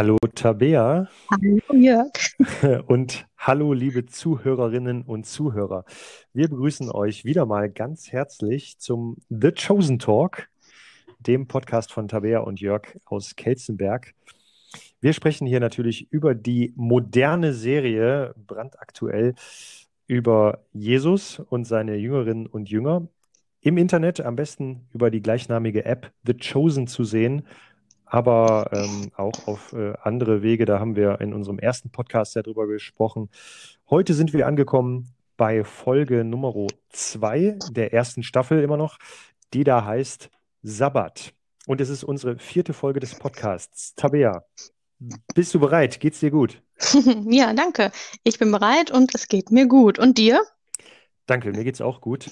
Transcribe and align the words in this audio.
Hallo 0.00 0.16
Tabea. 0.34 1.08
Hallo 1.30 1.58
Jörg. 1.74 2.12
Und 2.86 3.26
hallo 3.36 3.74
liebe 3.74 4.06
Zuhörerinnen 4.06 5.02
und 5.02 5.26
Zuhörer. 5.26 5.84
Wir 6.32 6.48
begrüßen 6.48 6.90
euch 6.90 7.26
wieder 7.26 7.44
mal 7.44 7.68
ganz 7.68 8.10
herzlich 8.10 8.78
zum 8.78 9.18
The 9.28 9.52
Chosen 9.52 9.98
Talk, 9.98 10.48
dem 11.18 11.48
Podcast 11.48 11.92
von 11.92 12.08
Tabea 12.08 12.38
und 12.38 12.60
Jörg 12.60 12.96
aus 13.04 13.36
Kelzenberg. 13.36 14.14
Wir 15.00 15.12
sprechen 15.12 15.46
hier 15.46 15.60
natürlich 15.60 16.10
über 16.12 16.34
die 16.34 16.72
moderne 16.76 17.54
Serie, 17.54 18.34
brandaktuell, 18.46 19.34
über 20.06 20.64
Jesus 20.72 21.38
und 21.38 21.64
seine 21.64 21.96
Jüngerinnen 21.96 22.46
und 22.46 22.68
Jünger. 22.68 23.08
Im 23.60 23.78
Internet 23.78 24.20
am 24.20 24.36
besten 24.36 24.88
über 24.92 25.10
die 25.10 25.22
gleichnamige 25.22 25.84
App 25.84 26.12
The 26.24 26.34
Chosen 26.34 26.86
zu 26.86 27.04
sehen 27.04 27.44
aber 28.10 28.70
ähm, 28.72 29.12
auch 29.16 29.46
auf 29.46 29.72
äh, 29.72 29.94
andere 30.02 30.42
Wege. 30.42 30.64
Da 30.64 30.80
haben 30.80 30.96
wir 30.96 31.20
in 31.20 31.32
unserem 31.32 31.58
ersten 31.58 31.90
Podcast 31.90 32.34
ja 32.34 32.42
drüber 32.42 32.66
gesprochen. 32.66 33.30
Heute 33.88 34.14
sind 34.14 34.32
wir 34.32 34.46
angekommen 34.46 35.14
bei 35.36 35.64
Folge 35.64 36.24
Nummer 36.24 36.52
zwei 36.90 37.56
der 37.70 37.94
ersten 37.94 38.22
Staffel 38.22 38.62
immer 38.62 38.76
noch, 38.76 38.98
die 39.54 39.64
da 39.64 39.84
heißt 39.84 40.28
Sabbat. 40.62 41.32
Und 41.66 41.80
es 41.80 41.88
ist 41.88 42.02
unsere 42.02 42.36
vierte 42.38 42.72
Folge 42.72 42.98
des 42.98 43.14
Podcasts. 43.14 43.94
Tabea, 43.94 44.42
bist 45.34 45.54
du 45.54 45.60
bereit? 45.60 46.00
Geht's 46.00 46.20
dir 46.20 46.30
gut? 46.30 46.62
ja, 47.28 47.52
danke. 47.52 47.90
Ich 48.22 48.38
bin 48.38 48.52
bereit 48.52 48.90
und 48.90 49.14
es 49.14 49.28
geht 49.28 49.50
mir 49.50 49.66
gut. 49.66 49.98
Und 49.98 50.18
dir? 50.18 50.42
Danke, 51.26 51.52
mir 51.52 51.64
geht's 51.64 51.80
auch 51.80 52.00
gut. 52.00 52.30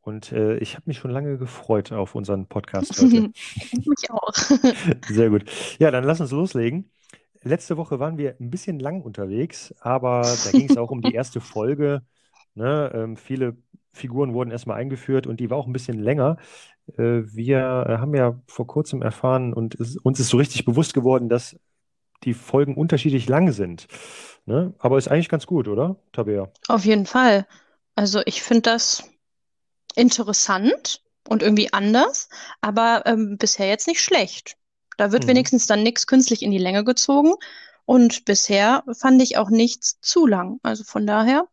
Und 0.00 0.30
äh, 0.32 0.56
ich 0.58 0.74
habe 0.74 0.84
mich 0.86 0.98
schon 0.98 1.10
lange 1.10 1.36
gefreut 1.36 1.92
auf 1.92 2.14
unseren 2.14 2.46
Podcast 2.46 3.00
heute. 3.00 3.30
mich 3.72 4.10
auch. 4.10 4.32
Sehr 5.08 5.30
gut. 5.30 5.50
Ja, 5.78 5.90
dann 5.90 6.04
lass 6.04 6.20
uns 6.20 6.30
loslegen. 6.30 6.90
Letzte 7.42 7.76
Woche 7.76 8.00
waren 8.00 8.18
wir 8.18 8.36
ein 8.40 8.50
bisschen 8.50 8.78
lang 8.78 9.02
unterwegs, 9.02 9.74
aber 9.80 10.22
da 10.22 10.50
ging 10.50 10.68
es 10.68 10.76
auch 10.76 10.90
um 10.90 11.02
die 11.02 11.14
erste 11.14 11.40
Folge. 11.40 12.02
Ne? 12.54 12.90
Ähm, 12.94 13.16
viele 13.16 13.56
Figuren 13.92 14.32
wurden 14.32 14.50
erstmal 14.50 14.78
eingeführt 14.78 15.26
und 15.26 15.40
die 15.40 15.50
war 15.50 15.58
auch 15.58 15.66
ein 15.66 15.72
bisschen 15.72 15.98
länger. 15.98 16.36
Äh, 16.96 17.22
wir 17.24 17.62
haben 18.00 18.14
ja 18.14 18.40
vor 18.46 18.66
kurzem 18.66 19.02
erfahren 19.02 19.52
und 19.52 19.74
es, 19.76 19.96
uns 19.96 20.20
ist 20.20 20.28
so 20.28 20.36
richtig 20.36 20.64
bewusst 20.64 20.94
geworden, 20.94 21.28
dass 21.28 21.56
die 22.26 22.34
Folgen 22.34 22.74
unterschiedlich 22.74 23.28
lang 23.28 23.52
sind. 23.52 23.88
Ne? 24.44 24.74
Aber 24.78 24.98
ist 24.98 25.08
eigentlich 25.08 25.28
ganz 25.28 25.46
gut, 25.46 25.68
oder, 25.68 25.96
Tabea? 26.12 26.50
Auf 26.68 26.84
jeden 26.84 27.06
Fall. 27.06 27.46
Also 27.94 28.20
ich 28.26 28.42
finde 28.42 28.62
das 28.62 29.04
interessant 29.94 31.02
und 31.28 31.42
irgendwie 31.42 31.72
anders, 31.72 32.28
aber 32.60 33.02
ähm, 33.06 33.38
bisher 33.38 33.68
jetzt 33.68 33.88
nicht 33.88 34.00
schlecht. 34.00 34.56
Da 34.98 35.12
wird 35.12 35.24
mhm. 35.24 35.28
wenigstens 35.30 35.66
dann 35.66 35.82
nichts 35.82 36.06
künstlich 36.06 36.42
in 36.42 36.50
die 36.50 36.58
Länge 36.58 36.84
gezogen 36.84 37.34
und 37.84 38.24
bisher 38.24 38.84
fand 38.98 39.22
ich 39.22 39.38
auch 39.38 39.50
nichts 39.50 39.98
zu 40.00 40.26
lang. 40.26 40.58
Also 40.62 40.84
von 40.84 41.06
daher. 41.06 41.46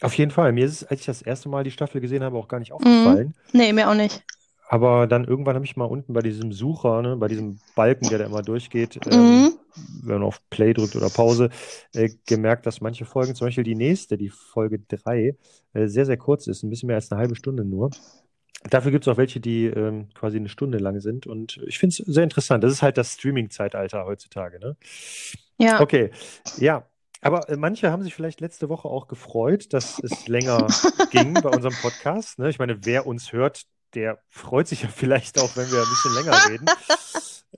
Auf 0.00 0.14
jeden 0.14 0.30
Fall. 0.30 0.52
Mir 0.52 0.66
ist 0.66 0.82
es, 0.82 0.84
als 0.84 1.00
ich 1.00 1.06
das 1.06 1.22
erste 1.22 1.48
Mal 1.48 1.64
die 1.64 1.70
Staffel 1.70 2.00
gesehen 2.00 2.24
habe, 2.24 2.38
auch 2.38 2.48
gar 2.48 2.58
nicht 2.58 2.70
mhm. 2.70 2.76
aufgefallen. 2.76 3.34
Mhm. 3.52 3.60
Nee, 3.60 3.72
mir 3.72 3.88
auch 3.88 3.94
nicht. 3.94 4.24
Aber 4.68 5.06
dann 5.06 5.24
irgendwann 5.24 5.54
habe 5.54 5.64
ich 5.64 5.76
mal 5.76 5.84
unten 5.84 6.14
bei 6.14 6.20
diesem 6.20 6.52
Sucher, 6.52 7.02
ne, 7.02 7.16
bei 7.16 7.28
diesem 7.28 7.60
Balken, 7.76 8.08
der 8.08 8.18
da 8.18 8.24
immer 8.24 8.42
durchgeht, 8.42 8.98
ähm, 9.10 9.42
mhm. 9.42 9.58
Wenn 10.02 10.14
man 10.14 10.22
auf 10.22 10.40
Play 10.50 10.72
drückt 10.72 10.96
oder 10.96 11.10
Pause, 11.10 11.50
äh, 11.94 12.10
gemerkt, 12.26 12.66
dass 12.66 12.80
manche 12.80 13.04
Folgen, 13.04 13.34
zum 13.34 13.46
Beispiel 13.46 13.64
die 13.64 13.74
nächste, 13.74 14.16
die 14.16 14.30
Folge 14.30 14.80
3, 14.80 15.36
äh, 15.72 15.86
sehr, 15.86 16.06
sehr 16.06 16.16
kurz 16.16 16.46
ist, 16.46 16.62
ein 16.62 16.70
bisschen 16.70 16.86
mehr 16.86 16.96
als 16.96 17.10
eine 17.10 17.20
halbe 17.20 17.36
Stunde 17.36 17.64
nur. 17.64 17.90
Dafür 18.70 18.90
gibt 18.90 19.06
es 19.06 19.12
auch 19.12 19.18
welche, 19.18 19.40
die 19.40 19.66
ähm, 19.66 20.08
quasi 20.14 20.38
eine 20.38 20.48
Stunde 20.48 20.78
lang 20.78 21.00
sind. 21.00 21.26
Und 21.26 21.60
ich 21.66 21.78
finde 21.78 21.96
es 21.98 22.06
sehr 22.06 22.24
interessant. 22.24 22.64
Das 22.64 22.72
ist 22.72 22.82
halt 22.82 22.96
das 22.96 23.12
Streaming-Zeitalter 23.12 24.06
heutzutage. 24.06 24.58
Ne? 24.58 24.76
Ja. 25.58 25.80
Okay. 25.80 26.10
Ja, 26.56 26.86
aber 27.24 27.48
äh, 27.48 27.56
manche 27.56 27.90
haben 27.90 28.02
sich 28.02 28.14
vielleicht 28.14 28.40
letzte 28.40 28.68
Woche 28.68 28.86
auch 28.86 29.08
gefreut, 29.08 29.72
dass 29.72 29.98
es 29.98 30.28
länger 30.28 30.66
ging 31.10 31.34
bei 31.34 31.48
unserem 31.48 31.74
Podcast. 31.80 32.38
Ne? 32.38 32.50
Ich 32.50 32.58
meine, 32.58 32.84
wer 32.84 33.06
uns 33.06 33.32
hört, 33.32 33.62
der 33.94 34.18
freut 34.28 34.68
sich 34.68 34.82
ja 34.82 34.88
vielleicht 34.94 35.38
auch, 35.38 35.56
wenn 35.56 35.70
wir 35.70 35.80
ein 35.80 35.88
bisschen 35.88 36.14
länger 36.14 36.50
reden. 36.50 36.66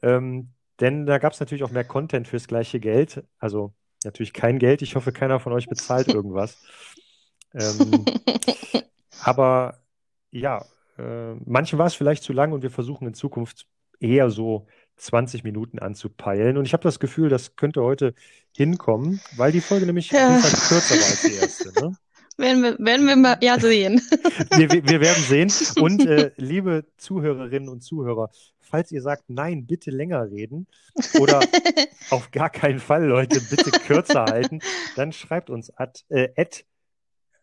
ähm, 0.03 0.49
denn 0.81 1.07
da 1.07 1.19
gab 1.19 1.33
es 1.33 1.41
natürlich 1.41 1.65
auch 1.65 1.71
mehr 1.71 1.85
Content 1.85 2.29
fürs 2.29 2.47
gleiche 2.49 2.81
Geld. 2.81 3.25
Also 3.39 3.75
natürlich 4.05 4.33
kein 4.33 4.59
Geld. 4.59 4.83
Ich 4.83 4.97
hoffe, 4.97 5.13
keiner 5.13 5.41
von 5.41 5.53
euch 5.53 5.67
bezahlt 5.67 6.09
irgendwas. 6.09 6.59
ähm, 7.55 8.05
aber 9.23 9.81
ja, 10.31 10.65
äh, 10.99 11.35
manchen 11.45 11.79
war 11.79 11.87
es 11.87 11.95
vielleicht 11.95 12.23
zu 12.23 12.33
lang 12.33 12.53
und 12.53 12.63
wir 12.63 12.71
versuchen 12.71 13.09
in 13.09 13.15
Zukunft 13.15 13.67
eher 14.01 14.31
so 14.31 14.67
20 14.97 15.45
Minuten 15.45 15.79
anzupeilen. 15.79 16.57
Und 16.57 16.67
ich 16.67 16.73
habe 16.73 16.83
das 16.83 17.01
Gefühl, 17.01 17.29
das 17.29 17.57
könnte 17.57 17.83
heute 17.83 18.15
hinkommen, 18.55 19.21
weil 19.37 19.53
die 19.53 19.61
Folge 19.61 19.87
nämlich 19.87 20.11
ja. 20.11 20.41
kürzer 20.41 20.95
war 20.95 21.07
als 21.07 21.23
die 21.23 21.35
erste. 21.35 21.81
Ne? 21.81 21.97
Werden 22.39 22.63
wir, 22.63 22.79
werden 22.79 23.07
wir 23.07 23.17
mal 23.17 23.39
ja 23.41 23.59
sehen. 23.59 24.01
wir, 24.57 24.71
wir 24.71 25.01
werden 25.01 25.23
sehen. 25.23 25.51
Und 25.81 26.07
äh, 26.07 26.33
liebe 26.37 26.85
Zuhörerinnen 26.99 27.69
und 27.71 27.81
Zuhörer, 27.81 28.31
falls 28.61 28.93
ihr 28.93 29.01
sagt, 29.01 29.25
nein, 29.29 29.67
bitte 29.67 29.91
länger 29.91 30.31
reden 30.31 30.67
oder 31.19 31.41
auf 32.11 32.31
gar 32.33 32.51
keinen 32.51 32.79
Fall, 32.79 33.07
Leute, 33.07 33.41
bitte 33.41 33.71
kürzer 33.71 34.27
halten, 34.27 34.61
dann 34.97 35.13
schreibt 35.13 35.49
uns 35.49 35.71
at, 35.79 36.05
äh, 36.11 36.29
at 36.37 36.65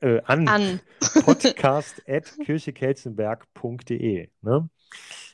äh, 0.01 0.21
an, 0.25 0.47
an. 0.47 0.79
podcast 1.25 2.03
at 2.07 2.31
kirchekelzenberg.de. 2.45 4.29
Ne? 4.41 4.69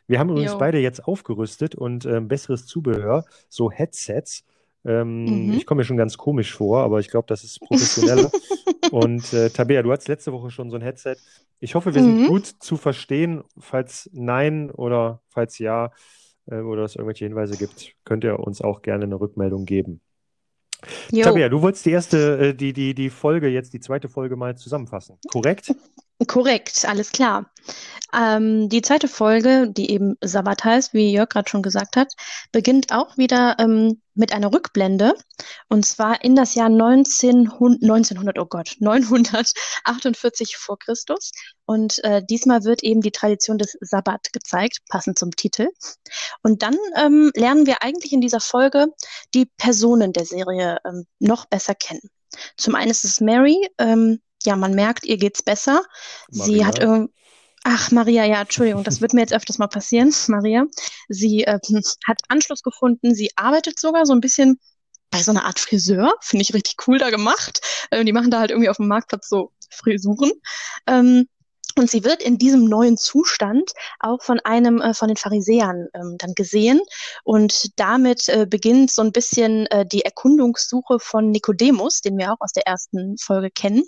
Wir 0.07 0.19
haben 0.19 0.29
übrigens 0.29 0.53
jo. 0.53 0.57
beide 0.57 0.79
jetzt 0.79 1.05
aufgerüstet 1.05 1.75
und 1.75 2.05
äh, 2.05 2.21
besseres 2.21 2.65
Zubehör, 2.65 3.25
so 3.49 3.71
Headsets. 3.71 4.45
Ähm, 4.85 5.47
mhm. 5.47 5.53
Ich 5.53 5.65
komme 5.65 5.79
mir 5.79 5.85
schon 5.85 5.97
ganz 5.97 6.17
komisch 6.17 6.53
vor, 6.53 6.83
aber 6.83 6.99
ich 6.99 7.09
glaube, 7.09 7.27
das 7.27 7.43
ist 7.43 7.59
professioneller. 7.59 8.31
und 8.91 9.33
äh, 9.33 9.49
Tabea, 9.49 9.81
du 9.81 9.91
hattest 9.91 10.07
letzte 10.07 10.31
Woche 10.31 10.51
schon 10.51 10.69
so 10.69 10.77
ein 10.77 10.81
Headset. 10.81 11.17
Ich 11.59 11.75
hoffe, 11.75 11.93
wir 11.93 12.01
mhm. 12.01 12.17
sind 12.19 12.27
gut 12.27 12.45
zu 12.45 12.77
verstehen. 12.77 13.43
Falls 13.57 14.09
nein 14.13 14.71
oder 14.71 15.21
falls 15.27 15.59
ja 15.59 15.91
äh, 16.47 16.59
oder 16.59 16.83
es 16.83 16.95
irgendwelche 16.95 17.25
Hinweise 17.25 17.57
gibt, 17.57 17.93
könnt 18.05 18.23
ihr 18.23 18.39
uns 18.39 18.61
auch 18.61 18.81
gerne 18.81 19.05
eine 19.05 19.19
Rückmeldung 19.19 19.65
geben. 19.65 20.01
Jo. 21.11 21.23
Tabea, 21.23 21.49
du 21.49 21.61
wolltest 21.61 21.85
die 21.85 21.91
erste, 21.91 22.37
äh, 22.37 22.53
die, 22.53 22.71
die, 22.71 22.93
die 22.93 23.09
Folge, 23.09 23.49
jetzt 23.49 23.73
die 23.73 23.81
zweite 23.81 24.07
Folge 24.07 24.37
mal 24.37 24.55
zusammenfassen, 24.55 25.17
korrekt? 25.29 25.73
Korrekt, 26.27 26.85
alles 26.85 27.11
klar. 27.11 27.49
Ähm, 28.13 28.67
die 28.69 28.81
zweite 28.81 29.07
Folge, 29.07 29.71
die 29.71 29.91
eben 29.91 30.15
Sabbat 30.21 30.63
heißt, 30.63 30.93
wie 30.93 31.11
Jörg 31.11 31.29
gerade 31.29 31.49
schon 31.49 31.61
gesagt 31.61 31.95
hat, 31.95 32.11
beginnt 32.51 32.91
auch 32.91 33.17
wieder 33.17 33.55
ähm, 33.59 34.01
mit 34.15 34.33
einer 34.33 34.51
Rückblende 34.51 35.13
und 35.69 35.85
zwar 35.85 36.23
in 36.23 36.35
das 36.35 36.55
Jahr 36.55 36.67
1900, 36.67 37.83
1900 37.83 38.39
oh 38.39 38.45
Gott, 38.45 38.75
948 38.79 40.57
vor 40.57 40.77
Christus. 40.79 41.31
Und 41.65 42.03
äh, 42.03 42.21
diesmal 42.27 42.63
wird 42.63 42.83
eben 42.83 43.01
die 43.01 43.11
Tradition 43.11 43.57
des 43.57 43.77
Sabbat 43.79 44.33
gezeigt, 44.33 44.79
passend 44.89 45.19
zum 45.19 45.31
Titel. 45.31 45.69
Und 46.41 46.63
dann 46.63 46.75
ähm, 46.95 47.31
lernen 47.35 47.65
wir 47.65 47.83
eigentlich 47.83 48.11
in 48.11 48.21
dieser 48.21 48.41
Folge 48.41 48.87
die 49.35 49.45
Personen 49.57 50.11
der 50.13 50.25
Serie 50.25 50.79
ähm, 50.85 51.05
noch 51.19 51.45
besser 51.45 51.75
kennen. 51.75 52.09
Zum 52.57 52.75
einen 52.75 52.91
ist 52.91 53.05
es 53.05 53.21
Mary, 53.21 53.69
ähm, 53.77 54.19
ja, 54.45 54.55
man 54.55 54.73
merkt, 54.73 55.05
ihr 55.05 55.17
geht's 55.17 55.43
besser. 55.43 55.83
Maria. 56.31 56.45
Sie 56.45 56.65
hat 56.65 56.79
irgendwie, 56.79 57.13
ach, 57.63 57.91
Maria, 57.91 58.25
ja, 58.25 58.41
Entschuldigung, 58.41 58.83
das 58.83 59.01
wird 59.01 59.13
mir 59.13 59.21
jetzt 59.21 59.33
öfters 59.33 59.57
mal 59.57 59.67
passieren, 59.67 60.13
Maria. 60.27 60.65
Sie 61.07 61.43
äh, 61.43 61.59
hat 62.07 62.21
Anschluss 62.27 62.63
gefunden, 62.63 63.13
sie 63.13 63.31
arbeitet 63.35 63.79
sogar 63.79 64.05
so 64.05 64.13
ein 64.13 64.21
bisschen 64.21 64.59
bei 65.11 65.23
so 65.23 65.31
einer 65.31 65.45
Art 65.45 65.59
Friseur, 65.59 66.13
finde 66.21 66.43
ich 66.43 66.53
richtig 66.53 66.75
cool 66.87 66.99
da 66.99 67.09
gemacht. 67.09 67.61
Äh, 67.89 68.05
die 68.05 68.13
machen 68.13 68.31
da 68.31 68.39
halt 68.39 68.51
irgendwie 68.51 68.69
auf 68.69 68.77
dem 68.77 68.87
Marktplatz 68.87 69.27
so 69.27 69.51
Frisuren. 69.71 70.31
Ähm, 70.87 71.27
und 71.79 71.89
sie 71.89 72.03
wird 72.03 72.21
in 72.21 72.37
diesem 72.37 72.65
neuen 72.65 72.97
Zustand 72.97 73.71
auch 73.99 74.21
von 74.21 74.39
einem 74.41 74.81
äh, 74.81 74.93
von 74.93 75.07
den 75.07 75.17
Pharisäern 75.17 75.87
ähm, 75.93 76.15
dann 76.17 76.33
gesehen. 76.35 76.81
Und 77.23 77.79
damit 77.79 78.29
äh, 78.29 78.45
beginnt 78.45 78.91
so 78.91 79.01
ein 79.01 79.11
bisschen 79.11 79.65
äh, 79.67 79.85
die 79.85 80.03
Erkundungssuche 80.03 80.99
von 80.99 81.31
Nikodemus, 81.31 82.01
den 82.01 82.17
wir 82.17 82.33
auch 82.33 82.41
aus 82.41 82.51
der 82.51 82.67
ersten 82.67 83.17
Folge 83.17 83.49
kennen, 83.49 83.83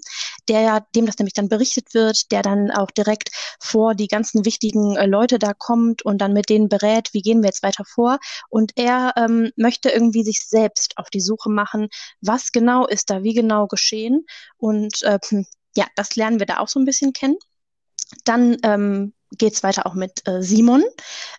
der 0.47 0.85
dem 0.95 1.05
das 1.05 1.17
nämlich 1.17 1.33
dann 1.33 1.49
berichtet 1.49 1.93
wird, 1.93 2.31
der 2.31 2.41
dann 2.41 2.71
auch 2.71 2.91
direkt 2.91 3.29
vor 3.59 3.93
die 3.93 4.07
ganzen 4.07 4.45
wichtigen 4.45 4.95
äh, 4.95 5.05
Leute 5.05 5.37
da 5.37 5.53
kommt 5.53 6.03
und 6.03 6.19
dann 6.19 6.33
mit 6.33 6.49
denen 6.49 6.69
berät, 6.69 7.09
wie 7.13 7.21
gehen 7.21 7.41
wir 7.41 7.49
jetzt 7.49 7.63
weiter 7.63 7.83
vor. 7.85 8.19
Und 8.49 8.71
er 8.75 9.13
ähm, 9.17 9.51
möchte 9.55 9.89
irgendwie 9.89 10.23
sich 10.23 10.47
selbst 10.47 10.97
auf 10.97 11.09
die 11.09 11.21
Suche 11.21 11.49
machen, 11.49 11.89
was 12.21 12.51
genau 12.51 12.87
ist 12.87 13.09
da, 13.09 13.23
wie 13.23 13.33
genau 13.33 13.67
geschehen. 13.67 14.25
Und 14.57 15.03
äh, 15.03 15.19
ja, 15.75 15.85
das 15.95 16.15
lernen 16.15 16.39
wir 16.39 16.45
da 16.45 16.59
auch 16.59 16.67
so 16.67 16.79
ein 16.79 16.85
bisschen 16.85 17.13
kennen. 17.13 17.37
Dann 18.25 18.57
ähm, 18.63 19.13
geht 19.37 19.53
es 19.53 19.63
weiter 19.63 19.85
auch 19.85 19.93
mit 19.93 20.27
äh, 20.27 20.41
Simon. 20.41 20.83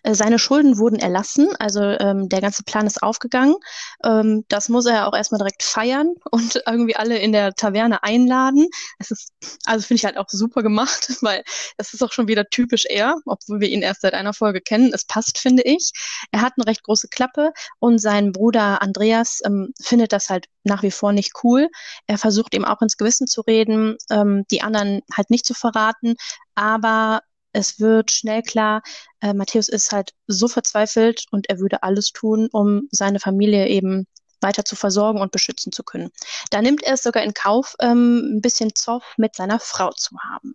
Äh, 0.03 0.15
seine 0.15 0.39
Schulden 0.39 0.77
wurden 0.77 0.99
erlassen, 0.99 1.49
also 1.59 1.81
ähm, 1.81 2.29
der 2.29 2.41
ganze 2.41 2.63
Plan 2.63 2.87
ist 2.87 3.01
aufgegangen. 3.03 3.55
Ähm, 4.03 4.45
das 4.47 4.69
muss 4.69 4.85
er 4.85 5.07
auch 5.07 5.15
erstmal 5.15 5.39
direkt 5.39 5.63
feiern 5.63 6.13
und 6.31 6.61
irgendwie 6.67 6.95
alle 6.95 7.17
in 7.17 7.31
der 7.31 7.53
Taverne 7.53 8.03
einladen. 8.03 8.67
Das 8.97 9.11
ist, 9.11 9.31
also 9.65 9.85
finde 9.85 9.99
ich 9.99 10.05
halt 10.05 10.17
auch 10.17 10.25
super 10.29 10.63
gemacht, 10.63 11.07
weil 11.21 11.43
das 11.77 11.93
ist 11.93 12.03
auch 12.03 12.11
schon 12.11 12.27
wieder 12.27 12.45
typisch 12.45 12.85
er, 12.85 13.15
obwohl 13.25 13.59
wir 13.59 13.69
ihn 13.69 13.81
erst 13.81 14.01
seit 14.01 14.13
einer 14.13 14.33
Folge 14.33 14.61
kennen. 14.61 14.91
Es 14.93 15.05
passt, 15.05 15.37
finde 15.37 15.63
ich. 15.63 15.91
Er 16.31 16.41
hat 16.41 16.53
eine 16.57 16.67
recht 16.67 16.83
große 16.83 17.07
Klappe 17.09 17.51
und 17.79 17.99
sein 17.99 18.31
Bruder 18.31 18.81
Andreas 18.81 19.41
ähm, 19.45 19.73
findet 19.81 20.13
das 20.13 20.29
halt 20.29 20.47
nach 20.63 20.83
wie 20.83 20.91
vor 20.91 21.11
nicht 21.11 21.33
cool. 21.43 21.69
Er 22.07 22.17
versucht 22.17 22.53
ihm 22.53 22.65
auch 22.65 22.81
ins 22.81 22.97
Gewissen 22.97 23.27
zu 23.27 23.41
reden, 23.41 23.97
ähm, 24.09 24.45
die 24.49 24.61
anderen 24.61 25.01
halt 25.13 25.29
nicht 25.29 25.45
zu 25.45 25.53
verraten, 25.53 26.15
aber 26.55 27.21
es 27.53 27.79
wird 27.79 28.11
schnell 28.11 28.41
klar, 28.41 28.81
äh, 29.21 29.33
Matthäus 29.33 29.69
ist 29.69 29.91
halt 29.91 30.11
so 30.27 30.47
verzweifelt 30.47 31.25
und 31.31 31.49
er 31.49 31.59
würde 31.59 31.83
alles 31.83 32.11
tun, 32.11 32.49
um 32.51 32.87
seine 32.91 33.19
Familie 33.19 33.67
eben 33.67 34.07
weiter 34.41 34.65
zu 34.65 34.75
versorgen 34.75 35.21
und 35.21 35.31
beschützen 35.31 35.71
zu 35.71 35.83
können. 35.83 36.11
Da 36.51 36.61
nimmt 36.61 36.83
er 36.83 36.95
es 36.95 37.03
sogar 37.03 37.23
in 37.23 37.33
Kauf, 37.33 37.75
ähm, 37.79 38.37
ein 38.37 38.41
bisschen 38.41 38.75
Zoff 38.75 39.13
mit 39.17 39.35
seiner 39.35 39.59
Frau 39.59 39.91
zu 39.91 40.17
haben. 40.19 40.53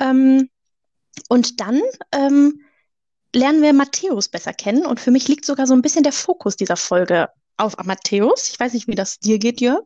Ähm, 0.00 0.48
und 1.28 1.60
dann 1.60 1.82
ähm, 2.12 2.64
lernen 3.34 3.62
wir 3.62 3.72
Matthäus 3.72 4.28
besser 4.28 4.52
kennen 4.52 4.86
und 4.86 5.00
für 5.00 5.10
mich 5.10 5.28
liegt 5.28 5.44
sogar 5.44 5.66
so 5.66 5.74
ein 5.74 5.82
bisschen 5.82 6.02
der 6.02 6.12
Fokus 6.12 6.56
dieser 6.56 6.76
Folge 6.76 7.28
auf 7.58 7.76
Matthäus. 7.84 8.48
Ich 8.50 8.58
weiß 8.58 8.72
nicht, 8.72 8.88
wie 8.88 8.94
das 8.94 9.18
dir 9.18 9.38
geht, 9.38 9.60
Jörg. 9.60 9.84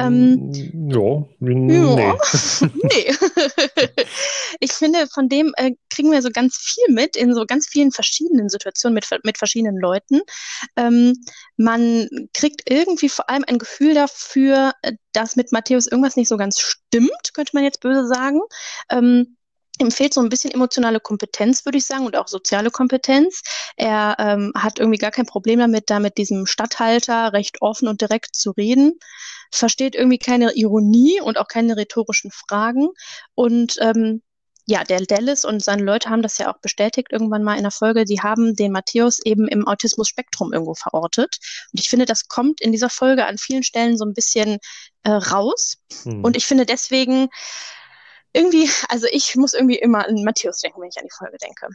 Ähm, 0.00 0.52
ja, 0.88 1.24
nee. 1.38 1.76
Ja, 1.76 2.16
nee. 2.82 3.14
ich 4.60 4.72
finde, 4.72 5.06
von 5.06 5.28
dem 5.28 5.52
äh, 5.56 5.72
kriegen 5.90 6.10
wir 6.10 6.22
so 6.22 6.30
ganz 6.30 6.56
viel 6.56 6.92
mit 6.92 7.16
in 7.16 7.34
so 7.34 7.46
ganz 7.46 7.68
vielen 7.68 7.92
verschiedenen 7.92 8.48
Situationen 8.48 8.94
mit, 8.94 9.08
mit 9.24 9.38
verschiedenen 9.38 9.78
Leuten. 9.78 10.20
Ähm, 10.76 11.14
man 11.56 12.08
kriegt 12.34 12.68
irgendwie 12.68 13.08
vor 13.08 13.30
allem 13.30 13.44
ein 13.46 13.58
Gefühl 13.58 13.94
dafür, 13.94 14.72
äh, 14.82 14.92
dass 15.12 15.36
mit 15.36 15.52
Matthäus 15.52 15.86
irgendwas 15.86 16.16
nicht 16.16 16.28
so 16.28 16.36
ganz 16.36 16.58
stimmt, 16.58 17.32
könnte 17.32 17.52
man 17.54 17.64
jetzt 17.64 17.80
böse 17.80 18.06
sagen. 18.06 18.40
Ähm, 18.90 19.36
Ihm 19.80 19.90
fehlt 19.90 20.14
so 20.14 20.20
ein 20.20 20.28
bisschen 20.28 20.52
emotionale 20.52 21.00
Kompetenz, 21.00 21.64
würde 21.64 21.78
ich 21.78 21.84
sagen, 21.84 22.06
und 22.06 22.16
auch 22.16 22.28
soziale 22.28 22.70
Kompetenz. 22.70 23.42
Er 23.76 24.16
ähm, 24.20 24.52
hat 24.56 24.78
irgendwie 24.78 24.98
gar 24.98 25.10
kein 25.10 25.26
Problem 25.26 25.58
damit, 25.58 25.90
da 25.90 25.98
mit 25.98 26.16
diesem 26.16 26.46
Stadthalter 26.46 27.32
recht 27.32 27.60
offen 27.60 27.88
und 27.88 28.00
direkt 28.00 28.36
zu 28.36 28.52
reden, 28.52 28.98
versteht 29.52 29.96
irgendwie 29.96 30.18
keine 30.18 30.52
Ironie 30.54 31.20
und 31.20 31.38
auch 31.38 31.48
keine 31.48 31.76
rhetorischen 31.76 32.30
Fragen. 32.30 32.88
Und 33.34 33.76
ähm, 33.80 34.22
ja, 34.66 34.82
der 34.82 35.00
Dallas 35.00 35.44
und 35.44 35.62
seine 35.62 35.82
Leute 35.82 36.08
haben 36.08 36.22
das 36.22 36.38
ja 36.38 36.50
auch 36.50 36.58
bestätigt 36.60 37.08
irgendwann 37.10 37.42
mal 37.42 37.56
in 37.56 37.64
der 37.64 37.70
Folge. 37.70 38.04
Die 38.04 38.22
haben 38.22 38.56
den 38.56 38.72
Matthäus 38.72 39.18
eben 39.24 39.46
im 39.48 39.66
Autismus-Spektrum 39.66 40.52
irgendwo 40.52 40.74
verortet. 40.74 41.38
Und 41.72 41.80
ich 41.80 41.90
finde, 41.90 42.06
das 42.06 42.28
kommt 42.28 42.60
in 42.60 42.72
dieser 42.72 42.88
Folge 42.88 43.26
an 43.26 43.36
vielen 43.36 43.62
Stellen 43.62 43.98
so 43.98 44.06
ein 44.06 44.14
bisschen 44.14 44.58
äh, 45.02 45.10
raus. 45.10 45.76
Hm. 46.04 46.24
Und 46.24 46.36
ich 46.36 46.46
finde 46.46 46.64
deswegen, 46.64 47.28
irgendwie, 48.34 48.68
also 48.88 49.06
ich 49.10 49.36
muss 49.36 49.54
irgendwie 49.54 49.78
immer 49.78 50.06
an 50.06 50.22
Matthäus 50.24 50.60
denken, 50.60 50.80
wenn 50.82 50.88
ich 50.88 50.98
an 50.98 51.06
die 51.06 51.16
Folge 51.16 51.38
denke. 51.38 51.68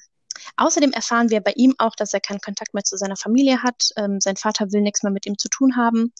Außerdem 0.58 0.92
erfahren 0.92 1.30
wir 1.30 1.42
bei 1.42 1.54
ihm 1.56 1.74
auch, 1.80 1.96
dass 1.96 2.14
er 2.14 2.20
keinen 2.20 2.42
Kontakt 2.42 2.74
mehr 2.74 2.84
zu 2.84 2.98
seiner 2.98 3.16
Familie 3.16 3.64
hat. 3.64 3.90
Ähm, 3.96 4.20
sein 4.20 4.36
Vater 4.36 4.72
will 4.72 4.82
nichts 4.82 5.02
mehr 5.02 5.12
mit 5.12 5.26
ihm 5.26 5.38
zu 5.38 5.50
tun 5.50 5.76
haben. 5.76 6.14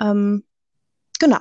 Ähm, 0.00 0.44
genau. 1.18 1.38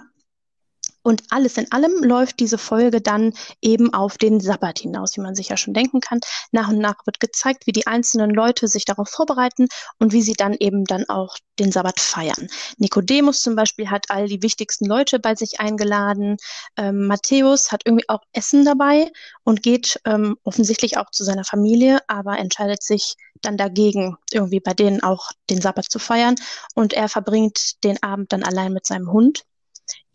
Und 1.07 1.23
alles 1.29 1.55
in 1.55 1.71
allem 1.71 2.03
läuft 2.03 2.41
diese 2.41 2.57
Folge 2.57 2.99
dann 2.99 3.31
eben 3.61 3.93
auf 3.93 4.17
den 4.17 4.41
Sabbat 4.41 4.79
hinaus, 4.79 5.15
wie 5.15 5.21
man 5.21 5.35
sich 5.35 5.47
ja 5.47 5.55
schon 5.55 5.73
denken 5.73 6.01
kann. 6.01 6.19
Nach 6.51 6.67
und 6.67 6.79
nach 6.79 6.95
wird 7.05 7.21
gezeigt, 7.21 7.65
wie 7.65 7.71
die 7.71 7.87
einzelnen 7.87 8.31
Leute 8.31 8.67
sich 8.67 8.83
darauf 8.83 9.07
vorbereiten 9.07 9.67
und 9.99 10.11
wie 10.11 10.21
sie 10.21 10.33
dann 10.33 10.53
eben 10.59 10.83
dann 10.83 11.07
auch 11.07 11.37
den 11.59 11.71
Sabbat 11.71 12.01
feiern. 12.01 12.49
Nikodemus 12.77 13.39
zum 13.39 13.55
Beispiel 13.55 13.89
hat 13.89 14.07
all 14.09 14.27
die 14.27 14.43
wichtigsten 14.43 14.83
Leute 14.83 15.19
bei 15.19 15.33
sich 15.33 15.61
eingeladen. 15.61 16.35
Ähm, 16.75 17.07
Matthäus 17.07 17.71
hat 17.71 17.83
irgendwie 17.85 18.09
auch 18.09 18.23
Essen 18.33 18.65
dabei 18.65 19.09
und 19.45 19.63
geht 19.63 20.01
ähm, 20.03 20.35
offensichtlich 20.43 20.97
auch 20.97 21.09
zu 21.11 21.23
seiner 21.23 21.45
Familie, 21.45 21.99
aber 22.09 22.37
entscheidet 22.37 22.83
sich 22.83 23.15
dann 23.41 23.55
dagegen, 23.55 24.17
irgendwie 24.33 24.59
bei 24.59 24.73
denen 24.73 25.01
auch 25.03 25.31
den 25.49 25.61
Sabbat 25.61 25.85
zu 25.85 25.99
feiern. 25.99 26.35
Und 26.75 26.91
er 26.91 27.07
verbringt 27.07 27.81
den 27.85 28.03
Abend 28.03 28.33
dann 28.33 28.43
allein 28.43 28.73
mit 28.73 28.85
seinem 28.85 29.09
Hund. 29.13 29.45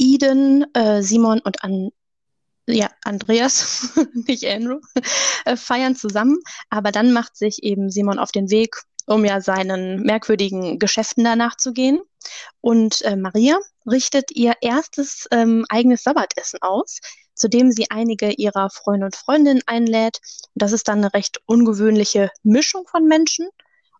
Eden, 0.02 0.66
äh, 0.74 1.00
Simon 1.00 1.38
und 1.38 1.62
an, 1.62 1.90
ja, 2.66 2.90
Andreas, 3.04 3.90
nicht 4.26 4.44
Andrew, 4.44 4.80
äh, 5.44 5.56
feiern 5.56 5.94
zusammen. 5.94 6.38
Aber 6.70 6.90
dann 6.90 7.12
macht 7.12 7.36
sich 7.36 7.62
eben 7.62 7.88
Simon 7.88 8.18
auf 8.18 8.32
den 8.32 8.50
Weg, 8.50 8.76
um 9.06 9.24
ja 9.24 9.40
seinen 9.40 10.02
merkwürdigen 10.02 10.80
Geschäften 10.80 11.22
danach 11.22 11.56
zu 11.56 11.72
gehen. 11.72 12.00
Und 12.60 13.02
äh, 13.02 13.14
Maria 13.14 13.58
richtet 13.86 14.32
ihr 14.32 14.54
erstes 14.60 15.28
ähm, 15.30 15.64
eigenes 15.68 16.02
Sabbatessen 16.02 16.60
aus, 16.62 16.98
zu 17.36 17.48
dem 17.48 17.70
sie 17.70 17.88
einige 17.90 18.30
ihrer 18.32 18.70
Freunde 18.70 19.06
und 19.06 19.16
Freundinnen 19.16 19.62
einlädt. 19.66 20.18
Und 20.54 20.62
das 20.62 20.72
ist 20.72 20.88
dann 20.88 20.98
eine 20.98 21.14
recht 21.14 21.40
ungewöhnliche 21.46 22.30
Mischung 22.42 22.86
von 22.90 23.06
Menschen. 23.06 23.48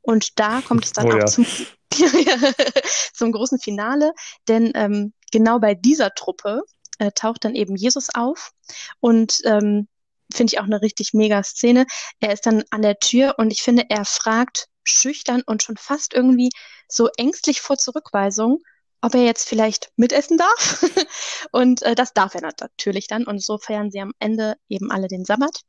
Und 0.01 0.41
da 0.41 0.63
kommt 0.63 0.85
es 0.85 0.93
dann 0.93 1.07
oh, 1.07 1.11
auch 1.13 1.19
ja. 1.19 1.27
zum, 1.27 1.47
zum 3.13 3.33
großen 3.33 3.59
Finale, 3.59 4.13
denn 4.49 4.73
ähm, 4.75 5.13
genau 5.31 5.59
bei 5.59 5.75
dieser 5.75 6.15
Truppe 6.15 6.63
äh, 6.99 7.11
taucht 7.13 7.45
dann 7.45 7.55
eben 7.55 7.77
Jesus 7.77 8.09
auf 8.15 8.53
und 9.01 9.41
ähm, 9.45 9.89
finde 10.33 10.53
ich 10.53 10.61
auch 10.61 10.65
eine 10.65 10.83
richtig 10.83 11.13
mega 11.13 11.43
Szene. 11.43 11.87
Er 12.21 12.33
ist 12.33 12.47
dann 12.47 12.65
an 12.71 12.83
der 12.83 12.99
Tür 12.99 13.35
und 13.39 13.51
ich 13.51 13.63
finde, 13.63 13.85
er 13.89 14.05
fragt 14.05 14.69
schüchtern 14.85 15.43
und 15.47 15.63
schon 15.63 15.77
fast 15.77 16.15
irgendwie 16.15 16.51
so 16.89 17.09
ängstlich 17.17 17.61
vor 17.61 17.77
Zurückweisung, 17.77 18.59
ob 19.01 19.15
er 19.15 19.25
jetzt 19.25 19.49
vielleicht 19.49 19.91
mitessen 19.97 20.39
darf. 20.39 20.85
und 21.53 21.83
äh, 21.83 21.95
das 21.95 22.13
darf 22.13 22.35
er 22.35 22.43
natürlich 22.43 23.07
dann. 23.07 23.25
Und 23.27 23.43
so 23.43 23.59
feiern 23.59 23.91
sie 23.91 24.01
am 24.01 24.13
Ende 24.19 24.57
eben 24.69 24.91
alle 24.91 25.09
den 25.09 25.25
Sabbat. 25.25 25.63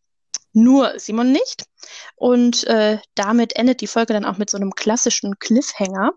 Nur 0.54 1.00
Simon 1.00 1.32
nicht. 1.32 1.66
Und 2.16 2.64
äh, 2.66 3.00
damit 3.16 3.56
endet 3.56 3.82
die 3.82 3.88
Folge 3.88 4.14
dann 4.14 4.26
auch 4.26 4.38
mit 4.38 4.50
so 4.50 4.58
einem 4.58 4.72
klassischen 4.72 5.38
Cliffhanger 5.40 6.14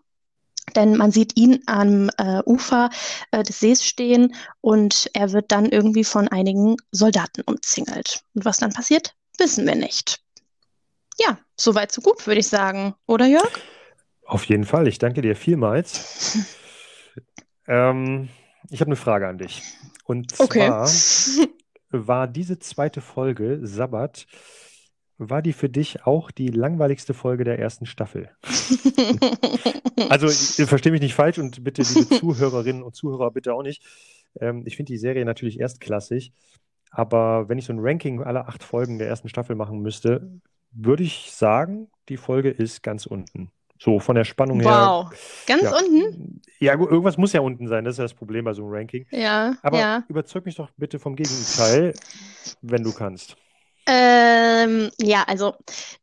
denn 0.75 0.97
man 0.97 1.12
sieht 1.12 1.37
ihn 1.37 1.62
am 1.67 2.11
äh, 2.19 2.43
Ufer 2.44 2.91
äh, 3.31 3.43
des 3.43 3.61
Sees 3.61 3.85
stehen 3.85 4.35
und 4.61 5.09
er 5.15 5.33
wird 5.33 5.53
dann 5.53 5.67
irgendwie 5.67 6.05
von 6.05 6.29
einigen 6.29 6.77
Soldaten 6.91 7.43
umzingelt. 7.43 8.23
Und 8.35 8.44
was 8.44 8.59
dann 8.59 8.73
passiert, 8.73 9.15
wissen 9.38 9.67
wir 9.67 9.77
nicht. 9.77 10.21
Ja, 11.19 11.38
soweit 11.56 11.93
so 11.93 12.03
gut, 12.03 12.27
würde 12.27 12.41
ich 12.41 12.49
sagen. 12.49 12.94
Oder 13.06 13.27
Jörg? 13.27 13.50
Auf 14.25 14.44
jeden 14.44 14.65
Fall. 14.65 14.88
Ich 14.88 14.99
danke 14.99 15.23
dir 15.23 15.37
vielmals. 15.37 16.38
ähm, 17.69 18.28
ich 18.69 18.81
habe 18.81 18.88
eine 18.88 18.97
Frage 18.97 19.28
an 19.28 19.38
dich. 19.38 19.62
Und 20.05 20.35
zwar 20.35 20.47
okay. 20.47 21.49
war 21.90 22.28
diese 22.28 22.59
zweite 22.59 23.00
Folge 23.00 23.61
Sabbat 23.62 24.26
war 25.19 25.40
die 25.40 25.52
für 25.52 25.69
dich 25.69 26.05
auch 26.05 26.31
die 26.31 26.49
langweiligste 26.49 27.14
Folge 27.14 27.45
der 27.45 27.59
ersten 27.59 27.87
Staffel? 27.87 28.31
also, 30.11 30.28
verstehe 30.66 30.93
mich 30.93 31.00
nicht 31.00 31.14
falsch 31.14 31.38
und 31.38 31.64
bitte, 31.64 31.83
liebe 31.83 32.09
Zuhörerinnen 32.21 32.83
und 32.83 32.95
Zuhörer, 32.95 33.31
bitte 33.31 33.55
auch 33.55 33.62
nicht. 33.62 33.83
Ähm, 34.40 34.62
ich 34.66 34.76
finde 34.76 34.93
die 34.93 34.99
Serie 34.99 35.25
natürlich 35.25 35.59
erstklassig, 35.59 36.33
aber 36.90 37.49
wenn 37.49 37.59
ich 37.59 37.64
so 37.64 37.73
ein 37.73 37.81
Ranking 37.81 38.23
aller 38.23 38.49
acht 38.49 38.62
Folgen 38.62 38.99
der 38.99 39.09
ersten 39.09 39.28
Staffel 39.28 39.57
machen 39.57 39.81
müsste, 39.81 40.31
würde 40.71 41.02
ich 41.02 41.33
sagen, 41.33 41.88
die 42.09 42.19
Folge 42.19 42.50
ist 42.50 42.83
ganz 42.83 43.07
unten. 43.07 43.50
So 43.78 44.00
von 44.00 44.16
der 44.16 44.25
Spannung 44.25 44.64
wow. 44.64 44.66
her. 44.66 45.11
Wow, 45.11 45.45
ganz 45.47 45.62
ja, 45.62 45.76
unten? 45.76 46.42
Ja, 46.59 46.73
irgendwas 46.73 47.18
muss 47.18 47.33
ja 47.33 47.40
unten 47.40 47.68
sein, 47.68 47.85
das 47.85 47.95
ist 47.95 47.99
ja 47.99 48.04
das 48.04 48.14
Problem 48.14 48.45
bei 48.45 48.54
so 48.54 48.62
einem 48.62 48.73
Ranking. 48.73 49.06
Ja. 49.11 49.54
Aber 49.62 49.78
ja. 49.78 50.04
überzeug 50.09 50.47
mich 50.47 50.56
doch 50.56 50.71
bitte 50.76 50.99
vom 50.99 51.16
Gegenteil, 51.16 51.95
wenn 52.62 52.83
du 52.83 52.92
kannst. 52.92 53.37
Ähm, 53.88 54.90
ja, 54.99 55.23
also, 55.28 55.54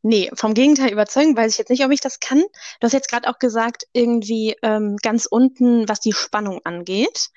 nee, 0.02 0.30
vom 0.34 0.54
Gegenteil 0.54 0.90
überzeugen 0.90 1.36
weiß 1.36 1.52
ich 1.52 1.58
jetzt 1.58 1.68
nicht, 1.68 1.84
ob 1.84 1.90
ich 1.90 2.00
das 2.00 2.18
kann. 2.18 2.42
Du 2.80 2.86
hast 2.86 2.92
jetzt 2.92 3.10
gerade 3.10 3.28
auch 3.28 3.38
gesagt, 3.38 3.86
irgendwie 3.92 4.56
ähm, 4.62 4.96
ganz 5.02 5.26
unten, 5.26 5.86
was 5.88 6.00
die 6.00 6.14
Spannung 6.14 6.60
angeht. 6.64 7.28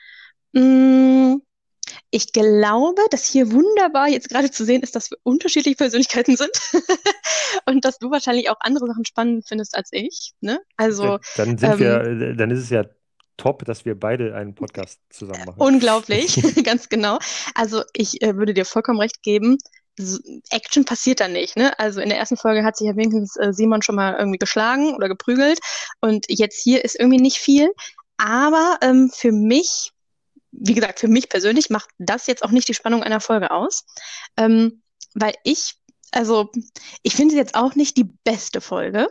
Mm, 0.54 1.17
ich 2.18 2.34
glaube, 2.34 3.04
dass 3.12 3.26
hier 3.26 3.52
wunderbar 3.52 4.08
jetzt 4.08 4.30
gerade 4.30 4.50
zu 4.50 4.66
sehen 4.66 4.82
ist, 4.82 4.96
dass 4.96 5.12
wir 5.12 5.20
unterschiedliche 5.22 5.78
Persönlichkeiten 5.78 6.36
sind 6.36 6.50
und 7.68 7.86
dass 7.86 8.00
du 8.00 8.10
wahrscheinlich 8.10 8.50
auch 8.50 8.58
andere 8.60 8.88
Sachen 8.88 9.06
spannend 9.06 9.48
findest 9.48 9.76
als 9.76 9.90
ich. 9.92 10.34
Ne? 10.42 10.60
Also 10.78 11.20
dann 11.36 11.60
sind 11.60 11.74
ähm, 11.74 11.80
wir, 11.80 12.34
dann 12.34 12.50
ist 12.50 12.64
es 12.64 12.70
ja 12.72 12.86
top, 13.38 13.66
dass 13.66 13.86
wir 13.86 13.94
beide 13.94 14.34
einen 14.34 14.56
Podcast 14.56 15.00
zusammen 15.12 15.46
machen. 15.46 15.62
Unglaublich, 15.62 16.42
ganz 16.64 16.90
genau. 16.90 17.20
Also 17.54 17.84
ich 17.94 18.24
äh, 18.24 18.36
würde 18.36 18.56
dir 18.56 18.66
vollkommen 18.66 19.00
recht 19.00 19.22
geben. 19.22 19.60
Action 20.50 20.86
passiert 20.86 21.20
da 21.20 21.28
nicht. 21.28 21.56
Ne? 21.56 21.78
Also 21.78 22.02
in 22.02 22.10
der 22.10 22.18
ersten 22.18 22.38
Folge 22.38 22.64
hat 22.64 22.78
sich 22.78 22.88
ja 22.88 22.96
wenigstens 22.96 23.36
äh, 23.38 23.54
Simon 23.54 23.84
schon 23.84 23.96
mal 23.96 24.16
irgendwie 24.18 24.40
geschlagen 24.40 24.96
oder 24.96 25.08
geprügelt 25.08 25.60
und 26.02 26.26
jetzt 26.30 26.60
hier 26.64 26.84
ist 26.84 27.00
irgendwie 27.00 27.22
nicht 27.22 27.38
viel. 27.38 27.70
Aber 28.18 28.80
ähm, 28.82 29.12
für 29.14 29.32
mich, 29.32 29.92
wie 30.52 30.74
gesagt, 30.74 31.00
für 31.00 31.08
mich 31.08 31.30
persönlich 31.30 31.70
macht 31.70 31.90
das 31.98 32.28
jetzt 32.28 32.44
auch 32.44 32.52
nicht 32.52 32.68
die 32.68 32.74
Spannung 32.74 33.04
einer 33.04 33.20
Folge 33.22 33.52
aus, 33.52 33.86
ähm, 34.38 34.82
weil 35.14 35.36
ich 35.44 35.76
Also, 36.12 36.52
ich 37.04 37.16
finde 37.16 37.34
sie 37.34 37.38
jetzt 37.40 37.56
auch 37.56 37.76
nicht 37.76 37.98
die 37.98 38.06
beste 38.24 38.62
Folge. 38.62 39.10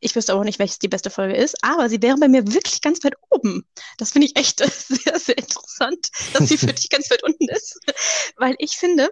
Ich 0.00 0.14
wüsste 0.14 0.34
auch 0.34 0.44
nicht, 0.44 0.58
welches 0.58 0.78
die 0.78 0.88
beste 0.88 1.10
Folge 1.10 1.36
ist, 1.36 1.56
aber 1.62 1.88
sie 1.88 2.02
wäre 2.02 2.16
bei 2.18 2.28
mir 2.28 2.46
wirklich 2.46 2.80
ganz 2.80 3.02
weit 3.02 3.14
oben. 3.30 3.66
Das 3.98 4.12
finde 4.12 4.26
ich 4.26 4.36
echt 4.36 4.58
sehr, 4.88 5.18
sehr 5.18 5.38
interessant, 5.38 6.10
dass 6.32 6.48
sie 6.48 6.58
für 6.58 6.72
dich 6.72 6.90
ganz 6.90 7.10
weit 7.10 7.22
unten 7.24 7.48
ist. 7.48 7.78
Weil 8.36 8.54
ich 8.58 8.76
finde, 8.76 9.10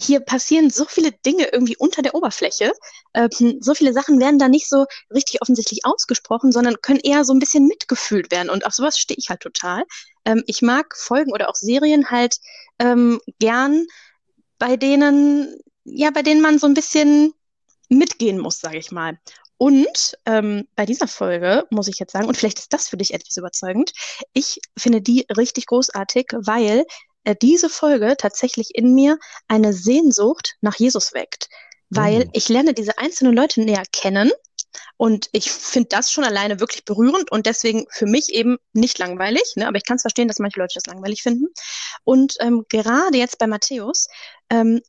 hier 0.00 0.20
passieren 0.20 0.70
so 0.70 0.84
viele 0.84 1.12
Dinge 1.12 1.48
irgendwie 1.52 1.76
unter 1.76 2.02
der 2.02 2.14
Oberfläche. 2.14 2.72
Ähm, 3.14 3.58
so 3.60 3.74
viele 3.74 3.92
Sachen 3.92 4.20
werden 4.20 4.38
da 4.38 4.48
nicht 4.48 4.68
so 4.68 4.86
richtig 5.12 5.42
offensichtlich 5.42 5.84
ausgesprochen, 5.84 6.52
sondern 6.52 6.80
können 6.82 7.00
eher 7.00 7.24
so 7.24 7.32
ein 7.32 7.38
bisschen 7.38 7.66
mitgefühlt 7.66 8.30
werden. 8.30 8.50
Und 8.50 8.66
auf 8.66 8.74
sowas 8.74 8.98
stehe 8.98 9.18
ich 9.18 9.30
halt 9.30 9.40
total. 9.40 9.84
Ähm, 10.24 10.42
ich 10.46 10.62
mag 10.62 10.96
Folgen 10.96 11.32
oder 11.32 11.48
auch 11.48 11.54
Serien 11.54 12.10
halt 12.10 12.38
ähm, 12.78 13.20
gern, 13.38 13.86
bei 14.58 14.76
denen, 14.76 15.58
ja, 15.84 16.10
bei 16.10 16.22
denen 16.22 16.40
man 16.40 16.58
so 16.58 16.66
ein 16.66 16.74
bisschen 16.74 17.32
mitgehen 17.88 18.38
muss, 18.38 18.60
sage 18.60 18.78
ich 18.78 18.92
mal. 18.92 19.18
Und 19.58 20.18
ähm, 20.26 20.66
bei 20.74 20.86
dieser 20.86 21.06
Folge 21.06 21.66
muss 21.70 21.86
ich 21.86 21.98
jetzt 21.98 22.12
sagen, 22.12 22.26
und 22.26 22.36
vielleicht 22.36 22.58
ist 22.58 22.72
das 22.72 22.88
für 22.88 22.96
dich 22.96 23.14
etwas 23.14 23.36
überzeugend, 23.36 23.92
ich 24.32 24.60
finde 24.76 25.00
die 25.00 25.24
richtig 25.36 25.66
großartig, 25.66 26.30
weil 26.32 26.84
diese 27.40 27.68
Folge 27.68 28.16
tatsächlich 28.16 28.74
in 28.74 28.94
mir 28.94 29.18
eine 29.48 29.72
Sehnsucht 29.72 30.56
nach 30.60 30.76
Jesus 30.76 31.14
weckt, 31.14 31.48
weil 31.90 32.24
mhm. 32.24 32.30
ich 32.32 32.48
lerne 32.48 32.74
diese 32.74 32.98
einzelnen 32.98 33.34
Leute 33.34 33.60
näher 33.60 33.84
kennen 33.92 34.32
und 34.96 35.28
ich 35.32 35.50
finde 35.50 35.88
das 35.88 36.10
schon 36.10 36.24
alleine 36.24 36.60
wirklich 36.60 36.84
berührend 36.84 37.30
und 37.30 37.46
deswegen 37.46 37.86
für 37.90 38.06
mich 38.06 38.30
eben 38.30 38.58
nicht 38.72 38.98
langweilig, 38.98 39.42
ne? 39.56 39.66
aber 39.68 39.76
ich 39.76 39.84
kann 39.84 39.96
es 39.96 40.02
verstehen, 40.02 40.28
dass 40.28 40.38
manche 40.38 40.60
Leute 40.60 40.74
das 40.74 40.86
langweilig 40.86 41.22
finden. 41.22 41.48
Und 42.04 42.36
ähm, 42.40 42.64
gerade 42.68 43.18
jetzt 43.18 43.38
bei 43.38 43.46
Matthäus 43.46 44.08
ähm, 44.50 44.80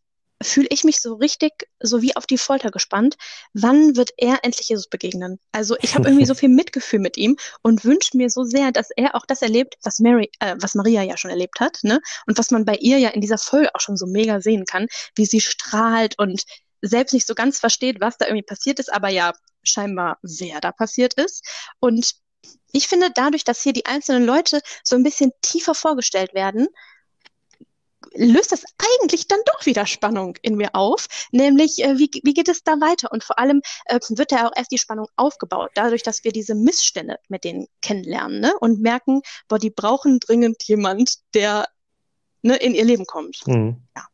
fühle 0.43 0.67
ich 0.69 0.83
mich 0.83 0.99
so 0.99 1.15
richtig 1.15 1.51
so 1.79 2.01
wie 2.01 2.15
auf 2.15 2.25
die 2.25 2.37
Folter 2.37 2.71
gespannt. 2.71 3.15
Wann 3.53 3.95
wird 3.95 4.11
er 4.17 4.39
endlich 4.43 4.69
Jesus 4.69 4.87
begegnen? 4.87 5.39
Also 5.51 5.75
ich 5.81 5.95
habe 5.95 6.07
irgendwie 6.07 6.25
so 6.25 6.35
viel 6.35 6.49
Mitgefühl 6.49 6.99
mit 6.99 7.17
ihm 7.17 7.37
und 7.61 7.85
wünsche 7.85 8.17
mir 8.17 8.29
so 8.29 8.43
sehr, 8.43 8.71
dass 8.71 8.89
er 8.95 9.15
auch 9.15 9.25
das 9.25 9.41
erlebt, 9.41 9.75
was 9.83 9.99
Mary, 9.99 10.29
äh, 10.39 10.55
was 10.59 10.75
Maria 10.75 11.03
ja 11.03 11.17
schon 11.17 11.31
erlebt 11.31 11.59
hat, 11.59 11.79
ne? 11.83 11.99
Und 12.27 12.37
was 12.37 12.51
man 12.51 12.65
bei 12.65 12.75
ihr 12.75 12.99
ja 12.99 13.09
in 13.09 13.21
dieser 13.21 13.37
Folge 13.37 13.73
auch 13.73 13.81
schon 13.81 13.97
so 13.97 14.05
mega 14.05 14.41
sehen 14.41 14.65
kann, 14.65 14.87
wie 15.15 15.25
sie 15.25 15.41
strahlt 15.41 16.17
und 16.19 16.43
selbst 16.81 17.13
nicht 17.13 17.25
so 17.25 17.33
ganz 17.33 17.59
versteht, 17.59 18.01
was 18.01 18.17
da 18.17 18.25
irgendwie 18.25 18.43
passiert 18.43 18.79
ist, 18.79 18.91
aber 18.91 19.09
ja 19.09 19.33
scheinbar 19.63 20.17
wer 20.21 20.59
da 20.59 20.71
passiert 20.71 21.13
ist. 21.13 21.45
Und 21.79 22.13
ich 22.73 22.87
finde 22.87 23.11
dadurch, 23.13 23.43
dass 23.43 23.61
hier 23.61 23.73
die 23.73 23.85
einzelnen 23.85 24.25
Leute 24.25 24.61
so 24.83 24.95
ein 24.95 25.03
bisschen 25.03 25.31
tiefer 25.41 25.75
vorgestellt 25.75 26.33
werden, 26.33 26.67
löst 28.15 28.51
das 28.51 28.63
eigentlich 28.77 29.27
dann 29.27 29.39
doch 29.45 29.65
wieder 29.65 29.85
Spannung 29.85 30.37
in 30.41 30.55
mir 30.55 30.73
auf, 30.73 31.07
nämlich 31.31 31.83
äh, 31.83 31.97
wie, 31.97 32.09
wie 32.23 32.33
geht 32.33 32.49
es 32.49 32.63
da 32.63 32.73
weiter? 32.73 33.11
Und 33.11 33.23
vor 33.23 33.39
allem 33.39 33.61
äh, 33.85 33.99
wird 34.09 34.31
da 34.31 34.47
auch 34.47 34.51
erst 34.55 34.71
die 34.71 34.77
Spannung 34.77 35.07
aufgebaut, 35.15 35.71
dadurch, 35.75 36.03
dass 36.03 36.23
wir 36.23 36.31
diese 36.31 36.55
Missstände 36.55 37.17
mit 37.27 37.43
denen 37.43 37.67
kennenlernen 37.81 38.39
ne? 38.39 38.53
und 38.59 38.81
merken, 38.81 39.21
boah, 39.47 39.59
die 39.59 39.69
brauchen 39.69 40.19
dringend 40.19 40.63
jemand, 40.63 41.15
der 41.33 41.67
ne, 42.41 42.55
in 42.57 42.75
ihr 42.75 42.85
Leben 42.85 43.05
kommt. 43.05 43.45
Mhm. 43.47 43.77
Ja. 43.95 44.07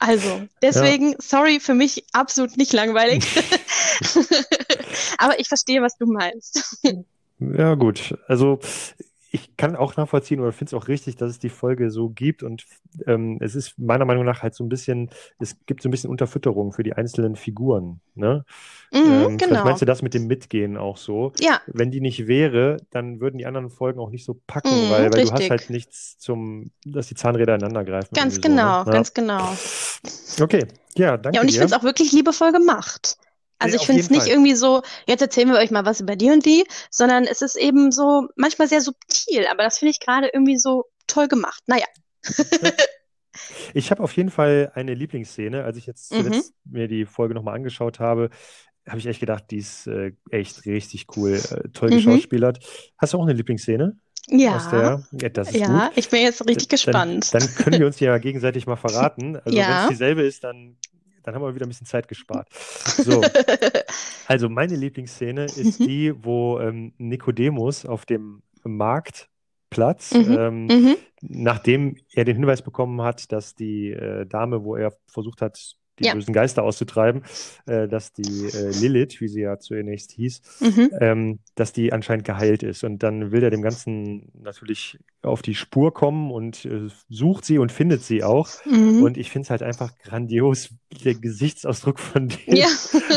Also, 0.00 0.42
deswegen, 0.60 1.12
ja. 1.12 1.18
sorry, 1.20 1.60
für 1.60 1.74
mich 1.74 2.04
absolut 2.12 2.56
nicht 2.56 2.72
langweilig. 2.72 3.24
Aber 5.18 5.38
ich 5.38 5.48
verstehe, 5.48 5.80
was 5.82 5.96
du 5.96 6.06
meinst. 6.06 6.84
Ja, 7.38 7.74
gut. 7.74 8.16
Also 8.26 8.58
ich 9.34 9.56
kann 9.56 9.74
auch 9.74 9.96
nachvollziehen 9.96 10.38
oder 10.38 10.52
finde 10.52 10.76
es 10.76 10.80
auch 10.80 10.86
richtig, 10.86 11.16
dass 11.16 11.28
es 11.28 11.40
die 11.40 11.48
Folge 11.48 11.90
so 11.90 12.08
gibt. 12.08 12.44
Und 12.44 12.66
ähm, 13.04 13.38
es 13.40 13.56
ist 13.56 13.76
meiner 13.76 14.04
Meinung 14.04 14.24
nach 14.24 14.44
halt 14.44 14.54
so 14.54 14.62
ein 14.62 14.68
bisschen, 14.68 15.10
es 15.40 15.56
gibt 15.66 15.82
so 15.82 15.88
ein 15.88 15.90
bisschen 15.90 16.08
Unterfütterung 16.08 16.72
für 16.72 16.84
die 16.84 16.92
einzelnen 16.92 17.34
Figuren. 17.34 17.98
Ne? 18.14 18.44
Mhm, 18.92 19.00
ähm, 19.00 19.36
genau. 19.36 19.64
meinst 19.64 19.82
du 19.82 19.86
das 19.86 20.02
mit 20.02 20.14
dem 20.14 20.28
Mitgehen 20.28 20.76
auch 20.76 20.98
so? 20.98 21.32
Ja. 21.40 21.60
Wenn 21.66 21.90
die 21.90 22.00
nicht 22.00 22.28
wäre, 22.28 22.76
dann 22.90 23.18
würden 23.18 23.38
die 23.38 23.46
anderen 23.46 23.70
Folgen 23.70 23.98
auch 23.98 24.10
nicht 24.10 24.24
so 24.24 24.40
packen, 24.46 24.68
mhm, 24.68 24.90
weil, 24.90 25.12
weil 25.12 25.24
du 25.24 25.32
hast 25.32 25.50
halt 25.50 25.68
nichts 25.68 26.16
zum, 26.18 26.70
dass 26.84 27.08
die 27.08 27.16
Zahnräder 27.16 27.56
ineinander 27.56 27.84
greifen. 27.84 28.14
Ganz 28.14 28.40
genau, 28.40 28.84
so, 28.84 28.90
ne? 28.90 28.94
ganz 28.94 29.14
genau. 29.14 29.52
Okay, 30.40 30.68
ja, 30.96 31.16
danke. 31.16 31.34
Ja, 31.34 31.42
und 31.42 31.48
ich 31.48 31.54
finde 31.54 31.66
es 31.66 31.72
auch 31.72 31.82
wirklich 31.82 32.12
liebevoll 32.12 32.52
gemacht. 32.52 33.18
Also 33.58 33.76
ich 33.76 33.86
finde 33.86 34.00
es 34.00 34.10
nicht 34.10 34.22
Fall. 34.22 34.30
irgendwie 34.30 34.54
so, 34.54 34.82
jetzt 35.06 35.22
erzählen 35.22 35.48
wir 35.48 35.58
euch 35.58 35.70
mal 35.70 35.86
was 35.86 36.00
über 36.00 36.16
die 36.16 36.30
und 36.30 36.44
die, 36.44 36.64
sondern 36.90 37.24
es 37.24 37.40
ist 37.40 37.56
eben 37.56 37.92
so 37.92 38.28
manchmal 38.36 38.68
sehr 38.68 38.80
subtil, 38.80 39.46
aber 39.50 39.62
das 39.62 39.78
finde 39.78 39.90
ich 39.92 40.00
gerade 40.00 40.28
irgendwie 40.32 40.58
so 40.58 40.84
toll 41.06 41.28
gemacht. 41.28 41.62
Naja. 41.66 41.86
Ich 43.74 43.90
habe 43.90 44.02
auf 44.02 44.12
jeden 44.16 44.30
Fall 44.30 44.70
eine 44.74 44.94
Lieblingsszene. 44.94 45.64
Als 45.64 45.76
ich 45.76 45.86
jetzt 45.86 46.12
mhm. 46.12 46.40
mir 46.64 46.88
die 46.88 47.04
Folge 47.04 47.34
nochmal 47.34 47.56
angeschaut 47.56 47.98
habe, 47.98 48.30
habe 48.86 48.98
ich 48.98 49.06
echt 49.06 49.20
gedacht, 49.20 49.44
die 49.50 49.58
ist 49.58 49.86
äh, 49.86 50.12
echt 50.30 50.64
richtig 50.66 51.06
cool, 51.16 51.34
äh, 51.34 51.68
toll 51.70 51.90
mhm. 51.90 51.96
geschauspielert. 51.96 52.64
Hast 52.98 53.12
du 53.12 53.18
auch 53.18 53.24
eine 53.24 53.32
Lieblingsszene? 53.32 53.96
Ja. 54.28 55.02
Ja, 55.12 55.28
das 55.28 55.50
ist 55.50 55.56
ja, 55.56 55.88
gut. 55.88 55.98
ich 55.98 56.08
bin 56.08 56.22
jetzt 56.22 56.46
richtig 56.46 56.68
gespannt. 56.68 57.34
Dann, 57.34 57.42
dann 57.42 57.54
können 57.56 57.78
wir 57.78 57.86
uns 57.86 58.00
ja 58.00 58.16
gegenseitig 58.18 58.66
mal 58.66 58.76
verraten. 58.76 59.36
Also 59.44 59.58
ja. 59.58 59.68
wenn 59.68 59.82
es 59.84 59.88
dieselbe 59.88 60.22
ist, 60.22 60.44
dann 60.44 60.76
dann 61.24 61.34
haben 61.34 61.42
wir 61.42 61.54
wieder 61.54 61.66
ein 61.66 61.70
bisschen 61.70 61.86
Zeit 61.86 62.08
gespart. 62.08 62.48
So, 63.04 63.22
also 64.26 64.48
meine 64.48 64.76
Lieblingsszene 64.76 65.44
ist 65.44 65.80
mhm. 65.80 65.86
die, 65.86 66.24
wo 66.24 66.60
ähm, 66.60 66.92
Nikodemus 66.96 67.84
auf 67.84 68.06
dem 68.06 68.42
Marktplatz, 68.62 70.14
mhm. 70.14 70.36
Ähm, 70.38 70.66
mhm. 70.66 70.96
nachdem 71.20 71.96
er 72.12 72.24
den 72.24 72.36
Hinweis 72.36 72.62
bekommen 72.62 73.02
hat, 73.02 73.32
dass 73.32 73.54
die 73.54 73.90
äh, 73.90 74.26
Dame, 74.26 74.62
wo 74.62 74.76
er 74.76 74.96
versucht 75.06 75.42
hat, 75.42 75.76
die 75.98 76.04
ja. 76.04 76.14
bösen 76.14 76.34
Geister 76.34 76.62
auszutreiben, 76.62 77.22
äh, 77.66 77.88
dass 77.88 78.12
die 78.12 78.46
äh, 78.46 78.70
Lilith, 78.80 79.20
wie 79.20 79.28
sie 79.28 79.42
ja 79.42 79.58
zunächst 79.58 80.12
hieß, 80.12 80.40
mhm. 80.60 80.90
ähm, 81.00 81.38
dass 81.54 81.72
die 81.72 81.92
anscheinend 81.92 82.24
geheilt 82.24 82.62
ist. 82.62 82.84
Und 82.84 83.02
dann 83.02 83.32
will 83.32 83.42
er 83.42 83.50
dem 83.50 83.62
Ganzen 83.62 84.30
natürlich 84.34 84.98
auf 85.22 85.42
die 85.42 85.54
Spur 85.54 85.94
kommen 85.94 86.30
und 86.30 86.64
äh, 86.64 86.88
sucht 87.08 87.44
sie 87.44 87.58
und 87.58 87.70
findet 87.70 88.02
sie 88.02 88.24
auch. 88.24 88.48
Mhm. 88.64 89.02
Und 89.02 89.16
ich 89.16 89.30
finde 89.30 89.44
es 89.46 89.50
halt 89.50 89.62
einfach 89.62 89.96
grandios, 89.98 90.70
der 91.04 91.14
Gesichtsausdruck 91.14 91.98
von 91.98 92.28
dem, 92.46 92.56
ja. 92.56 92.68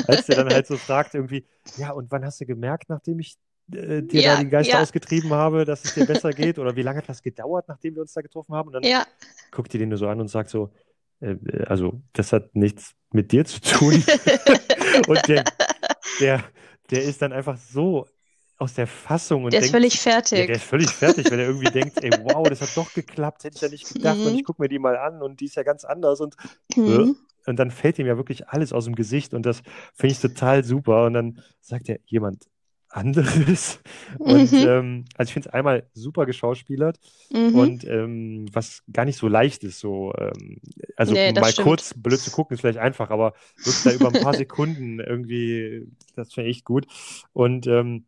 als 0.07 0.29
er 0.29 0.35
dann 0.35 0.53
halt 0.53 0.67
so 0.67 0.77
fragt 0.77 1.15
irgendwie, 1.15 1.45
ja, 1.77 1.91
und 1.91 2.11
wann 2.11 2.23
hast 2.23 2.39
du 2.39 2.45
gemerkt, 2.45 2.89
nachdem 2.89 3.19
ich 3.19 3.37
äh, 3.71 4.01
dir 4.01 4.21
ja, 4.21 4.35
da 4.35 4.43
die 4.43 4.49
Geister 4.49 4.73
ja. 4.75 4.81
ausgetrieben 4.81 5.31
habe, 5.31 5.65
dass 5.65 5.83
es 5.83 5.93
dir 5.93 6.05
besser 6.05 6.31
geht? 6.31 6.59
Oder 6.59 6.75
wie 6.75 6.83
lange 6.83 6.99
hat 6.99 7.09
das 7.09 7.21
gedauert, 7.21 7.67
nachdem 7.67 7.95
wir 7.95 8.01
uns 8.01 8.13
da 8.13 8.21
getroffen 8.21 8.55
haben? 8.55 8.67
Und 8.67 8.73
dann 8.73 8.83
ja. 8.83 9.05
guckt 9.51 9.73
ihr 9.73 9.79
den 9.79 9.89
nur 9.89 9.97
so 9.97 10.07
an 10.07 10.21
und 10.21 10.29
sagt 10.29 10.49
so, 10.49 10.71
also 11.65 12.01
das 12.13 12.33
hat 12.33 12.55
nichts 12.55 12.93
mit 13.11 13.31
dir 13.31 13.45
zu 13.45 13.61
tun. 13.61 13.93
und 15.07 15.27
der, 15.27 15.43
der, 16.19 16.43
der 16.89 17.03
ist 17.03 17.21
dann 17.21 17.33
einfach 17.33 17.57
so 17.57 18.07
aus 18.57 18.73
der 18.73 18.87
Fassung 18.87 19.43
und 19.43 19.53
der 19.53 19.61
denkt, 19.61 19.67
ist 19.67 19.71
völlig 19.71 19.99
fertig. 19.99 20.39
Ja, 20.39 20.45
der 20.47 20.55
ist 20.55 20.63
völlig 20.63 20.89
fertig, 20.89 21.29
weil 21.29 21.39
er 21.39 21.47
irgendwie 21.47 21.71
denkt, 21.71 22.03
ey, 22.03 22.09
wow, 22.23 22.47
das 22.47 22.61
hat 22.61 22.75
doch 22.75 22.91
geklappt, 22.93 23.43
hätte 23.43 23.55
ich 23.55 23.61
ja 23.61 23.69
nicht 23.69 23.87
gedacht 23.93 24.17
mhm. 24.17 24.27
und 24.27 24.35
ich 24.35 24.43
gucke 24.43 24.61
mir 24.61 24.67
die 24.67 24.79
mal 24.79 24.97
an 24.97 25.21
und 25.21 25.39
die 25.39 25.45
ist 25.45 25.55
ja 25.55 25.63
ganz 25.63 25.85
anders 25.85 26.21
und, 26.21 26.35
mhm. 26.75 27.15
Äh, 27.45 27.49
und 27.49 27.57
dann 27.57 27.71
fällt 27.71 27.99
ihm 27.99 28.07
ja 28.07 28.17
wirklich 28.17 28.47
alles 28.49 28.73
aus 28.73 28.85
dem 28.85 28.95
Gesicht 28.95 29.33
und 29.33 29.45
das 29.45 29.61
finde 29.93 30.13
ich 30.13 30.19
total 30.19 30.63
super 30.63 31.05
und 31.05 31.13
dann 31.13 31.43
sagt 31.61 31.87
er 31.87 31.99
jemand, 32.05 32.45
anderes. 32.97 33.79
Und 34.17 34.51
mhm. 34.51 34.67
ähm, 34.67 35.05
also 35.15 35.29
ich 35.29 35.33
finde 35.33 35.49
es 35.49 35.53
einmal 35.53 35.87
super 35.93 36.25
geschauspielert 36.25 36.99
mhm. 37.31 37.55
und 37.55 37.83
ähm, 37.85 38.45
was 38.51 38.83
gar 38.91 39.05
nicht 39.05 39.17
so 39.17 39.27
leicht 39.27 39.63
ist, 39.63 39.79
so 39.79 40.13
ähm, 40.17 40.59
also 40.95 41.13
nee, 41.13 41.31
mal 41.33 41.51
stimmt. 41.51 41.67
kurz 41.67 41.93
blöd 41.93 42.19
zu 42.19 42.31
gucken 42.31 42.55
ist 42.55 42.61
vielleicht 42.61 42.79
einfach, 42.79 43.09
aber 43.09 43.33
wirklich 43.57 43.83
da 43.83 43.91
über 43.91 44.07
ein 44.13 44.23
paar 44.23 44.33
Sekunden 44.33 44.99
irgendwie, 44.99 45.87
das 46.15 46.33
finde 46.33 46.49
ich 46.49 46.63
gut. 46.63 46.87
Und 47.33 47.67
ähm, 47.67 48.05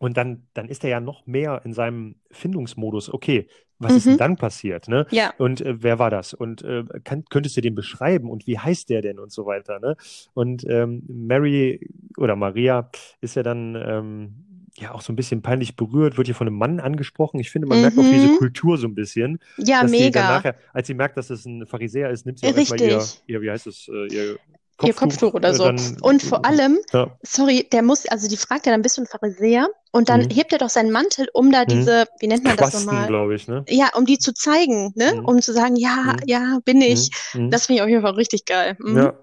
und 0.00 0.16
dann, 0.16 0.46
dann 0.54 0.68
ist 0.68 0.82
er 0.82 0.88
ja 0.88 0.98
noch 0.98 1.26
mehr 1.26 1.60
in 1.64 1.74
seinem 1.74 2.16
Findungsmodus. 2.30 3.12
Okay, 3.12 3.46
was 3.78 3.92
mhm. 3.92 3.98
ist 3.98 4.06
denn 4.06 4.12
mhm. 4.14 4.18
dann 4.18 4.36
passiert? 4.36 4.88
Ne? 4.88 5.06
Ja. 5.10 5.34
Und 5.36 5.60
äh, 5.60 5.82
wer 5.82 5.98
war 5.98 6.08
das? 6.08 6.32
Und 6.32 6.62
äh, 6.62 6.84
kann, 7.04 7.24
könntest 7.28 7.58
du 7.58 7.60
den 7.60 7.74
beschreiben? 7.74 8.30
Und 8.30 8.46
wie 8.46 8.58
heißt 8.58 8.88
der 8.88 9.02
denn? 9.02 9.18
Und 9.18 9.30
so 9.30 9.44
weiter. 9.44 9.78
Ne? 9.78 9.96
Und 10.32 10.64
ähm, 10.66 11.02
Mary 11.06 11.86
oder 12.16 12.34
Maria 12.34 12.90
ist 13.20 13.36
ja 13.36 13.42
dann 13.42 13.74
ähm, 13.74 14.70
ja 14.78 14.92
auch 14.92 15.02
so 15.02 15.12
ein 15.12 15.16
bisschen 15.16 15.42
peinlich 15.42 15.76
berührt, 15.76 16.16
wird 16.16 16.28
hier 16.28 16.34
von 16.34 16.46
einem 16.46 16.56
Mann 16.56 16.80
angesprochen. 16.80 17.38
Ich 17.38 17.50
finde, 17.50 17.68
man 17.68 17.76
mhm. 17.76 17.82
merkt 17.82 17.98
auch 17.98 18.10
diese 18.10 18.28
mhm. 18.28 18.38
Kultur 18.38 18.78
so 18.78 18.86
ein 18.86 18.94
bisschen. 18.94 19.38
Ja, 19.58 19.84
mega. 19.84 20.22
Nachher, 20.22 20.56
als 20.72 20.86
sie 20.86 20.94
merkt, 20.94 21.18
dass 21.18 21.28
es 21.28 21.44
ein 21.44 21.66
Pharisäer 21.66 22.08
ist, 22.08 22.24
nimmt 22.24 22.38
sie 22.38 22.46
auch 22.46 22.56
erstmal 22.56 22.80
ihr, 22.80 23.04
ihr, 23.26 23.42
wie 23.42 23.50
heißt 23.50 23.66
es, 23.66 23.86
äh, 23.92 24.06
ihr 24.06 24.38
Kopftuch, 24.80 24.88
ihr 24.88 24.94
Kopftuch 24.94 25.34
oder 25.34 25.54
so. 25.54 25.64
Dann, 25.64 25.96
und 26.00 26.22
vor 26.22 26.44
allem, 26.44 26.78
ja. 26.92 27.16
sorry, 27.22 27.68
der 27.70 27.82
muss, 27.82 28.06
also 28.06 28.28
die 28.28 28.36
fragt 28.36 28.66
ja 28.66 28.72
dann, 28.72 28.82
bist 28.82 28.98
du 28.98 29.02
ein 29.02 29.06
Pharisäer? 29.06 29.68
Und 29.92 30.08
dann 30.08 30.22
mhm. 30.22 30.30
hebt 30.30 30.52
er 30.52 30.58
doch 30.58 30.70
seinen 30.70 30.92
Mantel, 30.92 31.28
um 31.32 31.50
da 31.50 31.62
mhm. 31.62 31.68
diese, 31.68 32.04
wie 32.20 32.28
nennt 32.28 32.44
man 32.44 32.56
Quasten, 32.56 32.80
das 32.80 32.86
nochmal? 32.86 33.08
glaube 33.08 33.34
ich, 33.34 33.48
ne? 33.48 33.64
Ja, 33.68 33.90
um 33.96 34.06
die 34.06 34.18
zu 34.18 34.32
zeigen, 34.32 34.92
ne? 34.94 35.14
Mhm. 35.16 35.24
Um 35.24 35.42
zu 35.42 35.52
sagen, 35.52 35.76
ja, 35.76 36.14
mhm. 36.14 36.18
ja, 36.26 36.58
bin 36.64 36.80
ich. 36.80 37.10
Mhm. 37.34 37.46
Mhm. 37.46 37.50
Das 37.50 37.66
finde 37.66 37.78
ich 37.78 37.82
auf 37.82 37.88
jeden 37.88 38.02
Fall 38.02 38.14
richtig 38.14 38.44
geil. 38.44 38.76
Ja. 38.94 39.14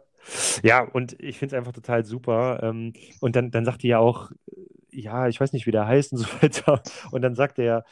Ja, 0.62 0.82
und 0.82 1.16
ich 1.22 1.40
finde 1.40 1.56
es 1.56 1.58
einfach 1.58 1.72
total 1.72 2.04
super. 2.04 2.60
Ähm, 2.62 2.92
und 3.22 3.38
dann, 3.38 3.50
dann 3.50 3.64
sagt 3.64 3.84
die 3.84 3.88
ja 3.88 4.00
auch, 4.00 4.30
ja, 4.92 5.30
ich 5.30 5.40
weiß 5.40 5.54
nicht, 5.54 5.68
wie 5.68 5.72
der 5.72 5.88
heißt 5.88 6.12
und 6.12 6.18
so 6.18 6.26
weiter. 6.42 6.82
Und 7.12 7.22
dann 7.22 7.34
sagt 7.34 7.60
er, 7.60 7.86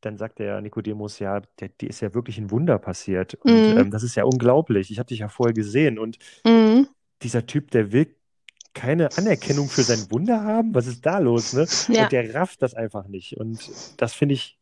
dann 0.00 0.16
sagt 0.16 0.38
der 0.38 0.60
Nikodemus, 0.60 1.18
ja, 1.18 1.40
der, 1.60 1.68
dir 1.68 1.88
ist 1.88 2.00
ja 2.00 2.14
wirklich 2.14 2.38
ein 2.38 2.50
Wunder 2.50 2.78
passiert. 2.78 3.34
Und 3.36 3.52
mhm. 3.52 3.78
ähm, 3.78 3.90
das 3.90 4.02
ist 4.02 4.14
ja 4.14 4.24
unglaublich. 4.24 4.90
Ich 4.90 4.98
habe 4.98 5.08
dich 5.08 5.20
ja 5.20 5.28
vorher 5.28 5.54
gesehen. 5.54 5.98
Und 5.98 6.18
mhm. 6.44 6.88
Dieser 7.22 7.46
Typ, 7.46 7.70
der 7.70 7.92
will 7.92 8.14
keine 8.74 9.16
Anerkennung 9.16 9.70
für 9.70 9.84
sein 9.84 10.10
Wunder 10.10 10.42
haben? 10.44 10.74
Was 10.74 10.86
ist 10.86 11.04
da 11.06 11.18
los, 11.18 11.52
ne? 11.52 11.66
Ja. 11.88 12.04
Und 12.04 12.12
der 12.12 12.34
rafft 12.34 12.62
das 12.62 12.74
einfach 12.74 13.08
nicht. 13.08 13.36
Und 13.38 13.72
das 13.96 14.12
finde 14.14 14.34
ich, 14.34 14.58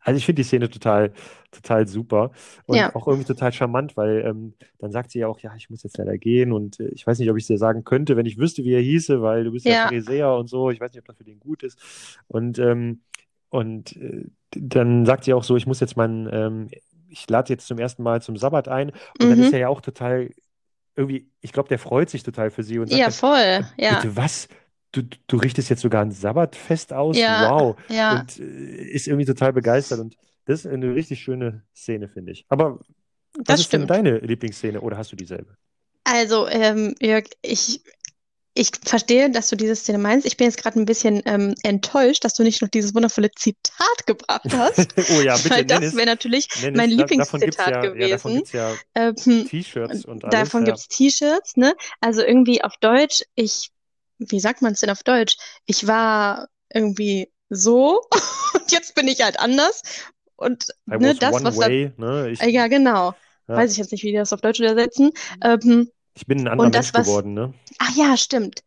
also 0.00 0.16
ich 0.16 0.24
finde 0.24 0.40
die 0.40 0.48
Szene 0.48 0.70
total, 0.70 1.12
total 1.50 1.86
super 1.86 2.32
und 2.66 2.76
Ja. 2.78 2.94
auch 2.94 3.06
irgendwie 3.06 3.26
total 3.26 3.52
charmant, 3.52 3.96
weil 3.96 4.24
ähm, 4.26 4.54
dann 4.78 4.92
sagt 4.92 5.10
sie 5.10 5.18
ja 5.20 5.28
auch, 5.28 5.40
ja, 5.40 5.54
ich 5.56 5.68
muss 5.68 5.82
jetzt 5.82 5.98
leider 5.98 6.16
gehen 6.18 6.52
und 6.52 6.80
äh, 6.80 6.88
ich 6.88 7.06
weiß 7.06 7.18
nicht, 7.18 7.30
ob 7.30 7.36
ich 7.36 7.44
es 7.44 7.48
dir 7.48 7.58
sagen 7.58 7.84
könnte, 7.84 8.16
wenn 8.16 8.26
ich 8.26 8.38
wüsste, 8.38 8.64
wie 8.64 8.72
er 8.72 8.80
hieße, 8.80 9.20
weil 9.22 9.44
du 9.44 9.52
bist 9.52 9.66
ja 9.66 9.72
Ja. 9.74 9.82
Pharisäer 9.84 10.34
und 10.36 10.48
so, 10.48 10.70
ich 10.70 10.80
weiß 10.80 10.92
nicht, 10.92 11.00
ob 11.00 11.06
das 11.06 11.16
für 11.18 11.24
den 11.24 11.38
gut 11.40 11.62
ist. 11.62 12.18
Und, 12.28 12.58
ähm, 12.58 13.02
und 13.50 13.96
äh, 13.96 14.24
dann 14.52 15.04
sagt 15.06 15.24
sie 15.24 15.34
auch 15.34 15.44
so, 15.44 15.56
ich 15.56 15.66
muss 15.66 15.80
jetzt 15.80 15.96
meinen, 15.96 16.28
ähm, 16.32 16.68
ich 17.08 17.28
lade 17.28 17.52
jetzt 17.52 17.66
zum 17.66 17.78
ersten 17.78 18.02
Mal 18.02 18.22
zum 18.22 18.36
Sabbat 18.36 18.68
ein 18.68 18.90
und 19.18 19.28
dann 19.28 19.38
Mhm. 19.38 19.44
ist 19.44 19.52
er 19.52 19.58
ja 19.60 19.68
auch 19.68 19.80
total 19.80 20.30
irgendwie, 20.96 21.30
ich 21.40 21.52
glaube, 21.52 21.68
der 21.68 21.78
freut 21.78 22.10
sich 22.10 22.22
total 22.22 22.50
für 22.50 22.62
sie 22.62 22.78
und 22.78 22.88
sagt 22.88 23.00
Ja, 23.00 23.10
voll. 23.10 23.64
Ja. 23.76 23.96
Bitte 24.00 24.16
was? 24.16 24.48
Du, 24.92 25.02
du 25.28 25.36
richtest 25.36 25.70
jetzt 25.70 25.82
sogar 25.82 26.02
ein 26.02 26.10
Sabbatfest 26.10 26.92
aus? 26.92 27.16
Ja. 27.16 27.50
Wow. 27.50 27.76
Ja. 27.88 28.20
Und 28.20 28.38
äh, 28.40 28.42
ist 28.42 29.06
irgendwie 29.06 29.26
total 29.26 29.52
begeistert. 29.52 30.00
Und 30.00 30.16
das 30.46 30.64
ist 30.64 30.66
eine 30.66 30.94
richtig 30.94 31.20
schöne 31.20 31.62
Szene, 31.74 32.08
finde 32.08 32.32
ich. 32.32 32.44
Aber 32.48 32.80
was 33.34 33.44
Das 33.44 33.60
ist 33.60 33.72
denn 33.72 33.82
stimmt. 33.82 33.90
deine 33.90 34.18
Lieblingsszene 34.18 34.80
oder 34.80 34.96
hast 34.98 35.12
du 35.12 35.16
dieselbe? 35.16 35.56
Also, 36.04 36.48
ähm, 36.48 36.94
Jörg, 37.00 37.26
ich, 37.42 37.82
ich 38.54 38.72
verstehe, 38.84 39.30
dass 39.30 39.48
du 39.48 39.56
diese 39.56 39.76
Szene 39.76 39.98
meinst. 39.98 40.26
Ich 40.26 40.36
bin 40.36 40.46
jetzt 40.46 40.60
gerade 40.60 40.78
ein 40.78 40.84
bisschen 40.84 41.22
ähm, 41.24 41.54
enttäuscht, 41.62 42.24
dass 42.24 42.34
du 42.34 42.42
nicht 42.42 42.60
noch 42.62 42.68
dieses 42.68 42.94
wundervolle 42.94 43.30
Zitat 43.30 43.86
gebracht 44.06 44.52
hast. 44.52 44.88
Oh 45.10 45.20
ja, 45.22 45.36
bitte 45.36 45.50
Weil 45.50 45.64
das 45.64 45.94
wäre 45.94 46.06
natürlich 46.06 46.48
Nenn 46.62 46.74
mein 46.74 46.90
Lieblingszitat 46.90 47.84
ja, 47.84 47.94
ja, 47.94 48.08
davon 48.08 48.32
gewesen. 48.32 48.36
gibt's 48.36 48.52
ja 48.52 48.74
Ähm, 48.94 49.14
T-Shirts 49.16 50.04
und 50.04 50.24
alles. 50.24 50.32
davon 50.32 50.60
ja. 50.60 50.66
gibt's 50.66 50.88
T-Shirts, 50.88 51.56
ne? 51.56 51.74
Also 52.00 52.22
irgendwie 52.22 52.62
auf 52.62 52.74
Deutsch, 52.80 53.22
ich, 53.34 53.70
wie 54.18 54.40
sagt 54.40 54.62
man 54.62 54.72
es 54.72 54.80
denn 54.80 54.90
auf 54.90 55.02
Deutsch? 55.02 55.36
Ich 55.66 55.86
war 55.86 56.48
irgendwie 56.72 57.32
so 57.48 58.02
und 58.54 58.72
jetzt 58.72 58.94
bin 58.94 59.08
ich 59.08 59.22
halt 59.22 59.38
anders. 59.38 59.82
Und 60.36 60.66
I 60.90 60.98
ne, 60.98 61.14
das, 61.14 61.44
was 61.44 61.56
da, 61.56 61.66
way. 61.66 61.92
Ne? 61.96 62.30
Ich, 62.30 62.40
ja, 62.40 62.66
genau. 62.66 63.14
ja. 63.48 63.56
Weiß 63.56 63.72
ich 63.72 63.78
jetzt 63.78 63.92
nicht, 63.92 64.02
wie 64.04 64.12
die 64.12 64.16
das 64.18 64.32
auf 64.32 64.40
Deutsch 64.40 64.60
übersetzen. 64.60 65.10
Ähm, 65.42 65.90
ich 66.20 66.26
bin 66.26 66.40
ein 66.40 66.48
anderer 66.48 66.66
und 66.66 66.74
das, 66.74 66.86
Mensch 66.92 66.94
was, 67.00 67.06
geworden. 67.06 67.34
Ne? 67.34 67.54
ach 67.78 67.96
ja, 67.96 68.16
stimmt. 68.16 68.60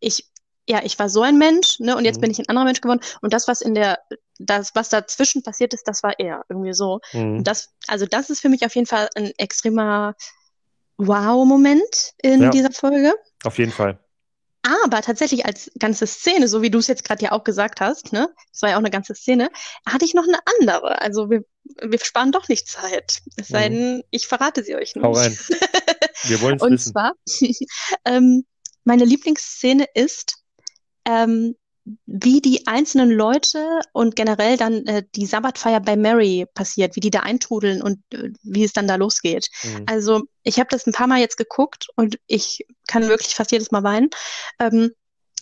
Ich, 0.00 0.28
ja, 0.68 0.80
ich 0.84 0.98
war 0.98 1.08
so 1.08 1.22
ein 1.22 1.38
Mensch, 1.38 1.78
ne, 1.80 1.96
und 1.96 2.04
jetzt 2.04 2.16
Mhm. 2.16 2.20
bin 2.22 2.30
ich 2.30 2.38
ein 2.38 2.48
anderer 2.48 2.64
Mensch 2.64 2.80
geworden. 2.80 3.00
Und 3.22 3.32
das, 3.32 3.48
was 3.48 3.60
in 3.60 3.74
der, 3.74 3.98
das, 4.38 4.74
was 4.74 4.88
dazwischen 4.88 5.42
passiert 5.42 5.74
ist, 5.74 5.86
das 5.86 6.02
war 6.02 6.18
er, 6.18 6.44
irgendwie 6.48 6.72
so. 6.74 7.00
Mhm. 7.12 7.44
das, 7.44 7.70
also 7.86 8.06
das 8.06 8.30
ist 8.30 8.40
für 8.40 8.48
mich 8.48 8.64
auf 8.64 8.74
jeden 8.74 8.86
Fall 8.86 9.08
ein 9.14 9.32
extremer 9.38 10.14
Wow-Moment 10.98 12.12
in 12.22 12.42
Ja, 12.42 12.50
dieser 12.50 12.70
Folge. 12.72 13.14
auf 13.44 13.58
jeden 13.58 13.72
Fall. 13.72 13.98
Aber 14.62 15.00
tatsächlich 15.00 15.46
als 15.46 15.70
ganze 15.78 16.06
Szene, 16.06 16.46
so 16.46 16.60
wie 16.60 16.70
du 16.70 16.78
es 16.78 16.86
jetzt 16.86 17.02
gerade 17.04 17.24
ja 17.24 17.32
auch 17.32 17.44
gesagt 17.44 17.80
hast, 17.80 18.12
ne, 18.12 18.28
das 18.52 18.60
war 18.60 18.68
ja 18.70 18.74
auch 18.76 18.80
eine 18.80 18.90
ganze 18.90 19.14
Szene, 19.14 19.48
hatte 19.86 20.04
ich 20.04 20.12
noch 20.12 20.24
eine 20.24 20.38
andere. 20.60 21.00
Also 21.00 21.30
wir, 21.30 21.44
wir 21.82 21.98
sparen 21.98 22.30
doch 22.30 22.48
nicht 22.48 22.68
Zeit. 22.68 23.22
Es 23.36 23.48
sei 23.48 23.70
Mhm. 23.70 23.74
denn, 23.74 24.04
ich 24.10 24.26
verrate 24.26 24.62
sie 24.62 24.74
euch 24.76 24.92
Hau 25.00 25.08
nicht. 25.12 25.18
rein. 25.18 25.38
Wir 26.24 26.40
wollen 26.40 26.56
es 26.56 26.62
Und 26.62 26.72
wissen. 26.72 26.92
zwar, 26.92 27.12
ähm, 28.04 28.44
meine 28.84 29.04
Lieblingsszene 29.04 29.86
ist, 29.94 30.36
ähm, 31.04 31.56
wie 32.06 32.40
die 32.40 32.66
einzelnen 32.66 33.10
Leute 33.10 33.80
und 33.92 34.14
generell 34.14 34.56
dann 34.56 34.86
äh, 34.86 35.02
die 35.16 35.26
Sabbatfeier 35.26 35.80
bei 35.80 35.96
Mary 35.96 36.46
passiert, 36.54 36.94
wie 36.94 37.00
die 37.00 37.10
da 37.10 37.20
eintrudeln 37.20 37.82
und 37.82 37.98
äh, 38.12 38.30
wie 38.42 38.64
es 38.64 38.72
dann 38.72 38.86
da 38.86 38.96
losgeht. 38.96 39.48
Mhm. 39.64 39.84
Also 39.86 40.22
ich 40.42 40.58
habe 40.58 40.68
das 40.70 40.86
ein 40.86 40.92
paar 40.92 41.06
Mal 41.06 41.20
jetzt 41.20 41.36
geguckt 41.38 41.88
und 41.96 42.18
ich 42.26 42.64
kann 42.86 43.08
wirklich 43.08 43.34
fast 43.34 43.50
jedes 43.50 43.70
Mal 43.70 43.82
weinen. 43.82 44.10
Ähm, 44.60 44.90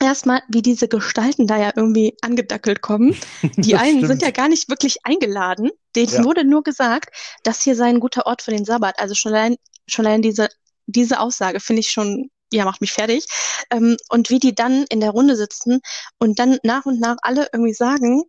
erstmal, 0.00 0.42
wie 0.49 0.62
diese 0.62 0.87
Gestalten 0.88 1.49
da 1.49 1.58
ja 1.58 1.73
irgendwie 1.75 2.16
angedackelt 2.23 2.80
kommen. 2.82 3.16
Die 3.56 3.75
einen 3.75 4.06
sind 4.06 4.23
ja 4.23 4.28
stimmt. 4.28 4.37
gar 4.37 4.49
nicht 4.49 4.68
wirklich 4.70 4.99
eingeladen. 5.04 5.70
Denen 5.97 6.12
Ja. 6.12 6.25
wurde 6.25 6.44
nur 6.44 6.62
gesagt, 6.62 7.11
das 7.42 7.62
hier 7.62 7.75
sei 7.75 7.87
ein 7.87 8.00
guter 8.00 8.26
Ort 8.26 8.43
für 8.43 8.52
den 8.52 8.64
Sabbat. 8.64 9.00
Also 9.00 9.14
schon 9.17 9.34
allein, 9.34 9.56
schon 9.88 10.06
allein 10.06 10.23
diese, 10.23 10.49
diese 10.89 11.21
Aussage 11.21 11.61
finde 11.61 11.81
ich 11.81 11.91
schon, 11.91 12.31
ja, 12.53 12.65
macht 12.65 12.81
mich 12.81 12.93
fertig. 12.93 13.27
Ähm, 13.71 13.97
und 14.09 14.31
wie 14.31 14.39
die 14.39 14.55
dann 14.55 14.85
in 14.89 15.01
der 15.01 15.11
Runde 15.11 15.37
sitzen 15.37 15.81
und 16.19 16.39
dann 16.39 16.59
nach 16.63 16.87
und 16.87 16.99
nach 16.99 17.17
alle 17.23 17.49
irgendwie 17.53 17.75
sagen, 17.75 18.25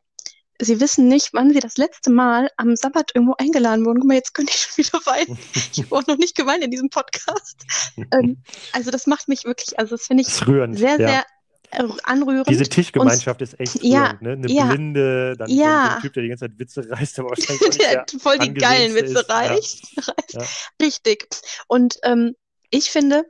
sie 0.62 0.82
wissen 0.82 1.08
nicht, 1.08 1.30
wann 1.32 1.54
sie 1.54 1.62
das 1.62 1.78
letzte 1.78 2.12
Mal 2.12 2.50
am 2.58 2.76
Sabbat 2.76 3.12
irgendwo 3.14 3.36
eingeladen 3.38 3.86
wurden. 3.86 4.00
Guck 4.00 4.10
mal, 4.10 4.16
jetzt 4.16 4.34
könnte 4.34 4.52
ich 4.54 4.62
schon 4.62 4.86
wieder 4.86 5.06
weinen. 5.06 5.40
Ich 5.72 5.84
habe 5.84 5.96
auch 5.96 6.06
noch 6.08 6.18
nicht 6.18 6.36
geweint 6.36 6.64
in 6.64 6.72
diesem 6.72 6.90
Podcast. 6.90 7.64
Ähm, 8.12 8.44
also 8.74 8.92
das 8.92 9.08
macht 9.08 9.28
mich 9.30 9.46
wirklich, 9.46 9.80
also 9.80 9.96
das 9.96 10.08
finde 10.08 10.24
ich 10.24 10.48
rührend, 10.48 10.78
sehr, 10.78 11.00
ja. 11.00 11.08
sehr 11.08 11.26
äh, 11.72 11.84
anrührend. 12.04 12.50
Diese 12.50 12.64
Und 12.64 12.72
Tischgemeinschaft 12.72 13.42
ist 13.42 13.60
echt 13.60 13.84
ja, 13.84 14.08
rührend, 14.08 14.22
ne? 14.22 14.32
Eine 14.32 14.52
ja, 14.52 14.66
Blinde, 14.66 15.36
dann 15.38 15.48
so 15.48 15.54
ein, 15.54 15.60
ja, 15.60 16.00
Typ, 16.02 16.14
der 16.14 16.24
die 16.24 16.30
ganze 16.30 16.46
Zeit 16.46 16.60
Witze 16.60 16.90
reißt, 16.90 17.20
aber 17.20 17.30
wahrscheinlich 17.38 17.78
der 17.78 18.06
der 18.06 18.20
voll 18.20 18.40
die 18.40 18.54
geilen 18.54 18.96
Witze 18.96 19.20
ist. 19.20 19.30
Ja, 19.30 19.36
reicht. 19.36 19.88
ja. 20.34 20.42
Richtig. 20.82 21.28
Und 21.68 22.00
ähm, 22.04 22.36
ich 22.70 22.92
finde, 22.92 23.26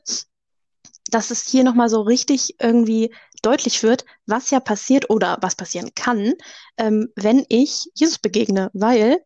dass 1.10 1.32
es 1.32 1.48
hier 1.48 1.64
nochmal 1.64 1.90
so 1.90 2.02
richtig 2.02 2.56
irgendwie 2.60 3.14
deutlich 3.42 3.84
wird, 3.84 4.06
was 4.26 4.52
ja 4.52 4.60
passiert 4.60 5.10
oder 5.10 5.38
was 5.42 5.56
passieren 5.56 5.92
kann, 5.96 6.34
ähm, 6.78 7.10
wenn 7.16 7.46
ich 7.50 7.90
Jesus 7.94 8.20
begegne, 8.20 8.70
weil 8.74 9.24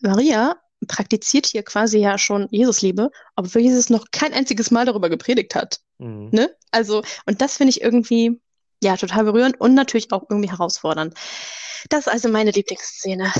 Maria 0.00 0.56
praktiziert 0.88 1.46
hier 1.46 1.62
quasi 1.62 1.98
ja 1.98 2.18
schon 2.18 2.48
Jesusliebe, 2.50 3.10
obwohl 3.36 3.62
Jesus 3.62 3.88
noch 3.88 4.06
kein 4.10 4.32
einziges 4.32 4.70
Mal 4.70 4.84
darüber 4.84 5.08
gepredigt 5.08 5.54
hat. 5.54 5.80
Mhm. 5.98 6.30
Ne? 6.32 6.54
Also, 6.70 7.02
und 7.26 7.40
das 7.40 7.56
finde 7.56 7.70
ich 7.70 7.82
irgendwie, 7.82 8.40
ja, 8.82 8.96
total 8.96 9.24
berührend 9.24 9.60
und 9.60 9.74
natürlich 9.74 10.10
auch 10.12 10.24
irgendwie 10.28 10.50
herausfordernd. 10.50 11.14
Das 11.88 12.06
ist 12.06 12.12
also 12.12 12.28
meine 12.28 12.50
Lieblingsszene. 12.50 13.32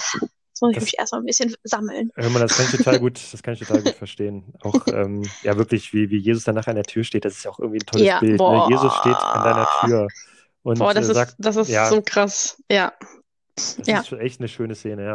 Jetzt 0.52 0.60
muss 0.60 0.70
ich 0.72 0.74
Das, 0.76 0.84
mich 0.84 0.98
erstmal 0.98 1.22
ein 1.22 1.26
bisschen 1.26 1.54
sammeln. 1.64 2.10
hör 2.14 2.28
mal, 2.28 2.40
das 2.40 2.54
kann 2.56 2.66
ich 2.66 2.72
total 2.76 2.98
gut, 3.00 3.18
das 3.32 3.42
kann 3.42 3.54
ich 3.54 3.60
total 3.60 3.82
gut 3.82 3.94
verstehen. 3.96 4.52
Auch, 4.62 4.86
ähm, 4.88 5.22
ja, 5.42 5.56
wirklich, 5.56 5.94
wie, 5.94 6.10
wie 6.10 6.18
Jesus 6.18 6.44
dann 6.44 6.54
nachher 6.54 6.70
an 6.70 6.76
der 6.76 6.84
Tür 6.84 7.04
steht, 7.04 7.24
das 7.24 7.38
ist 7.38 7.44
ja 7.44 7.50
auch 7.50 7.58
irgendwie 7.58 7.78
ein 7.78 7.86
tolles 7.86 8.06
Ja, 8.06 8.20
Bild, 8.20 8.38
ne? 8.38 8.66
Jesus 8.68 8.94
steht 8.96 9.16
an 9.16 9.44
deiner 9.44 9.64
boah. 9.64 9.86
Tür 9.86 10.08
Boah, 10.62 10.72
und 10.72 10.80
äh, 10.82 10.94
das 10.94 11.08
ist, 11.08 11.14
sagt, 11.14 11.34
das 11.38 11.56
ist 11.56 11.68
ja, 11.68 11.88
so 11.88 12.02
krass. 12.02 12.62
Ja, 12.70 12.92
das 13.56 13.86
ja. 13.86 14.00
ist 14.00 14.12
echt 14.12 14.40
eine 14.40 14.48
schöne 14.48 14.74
Szene, 14.74 15.04
ja. 15.06 15.14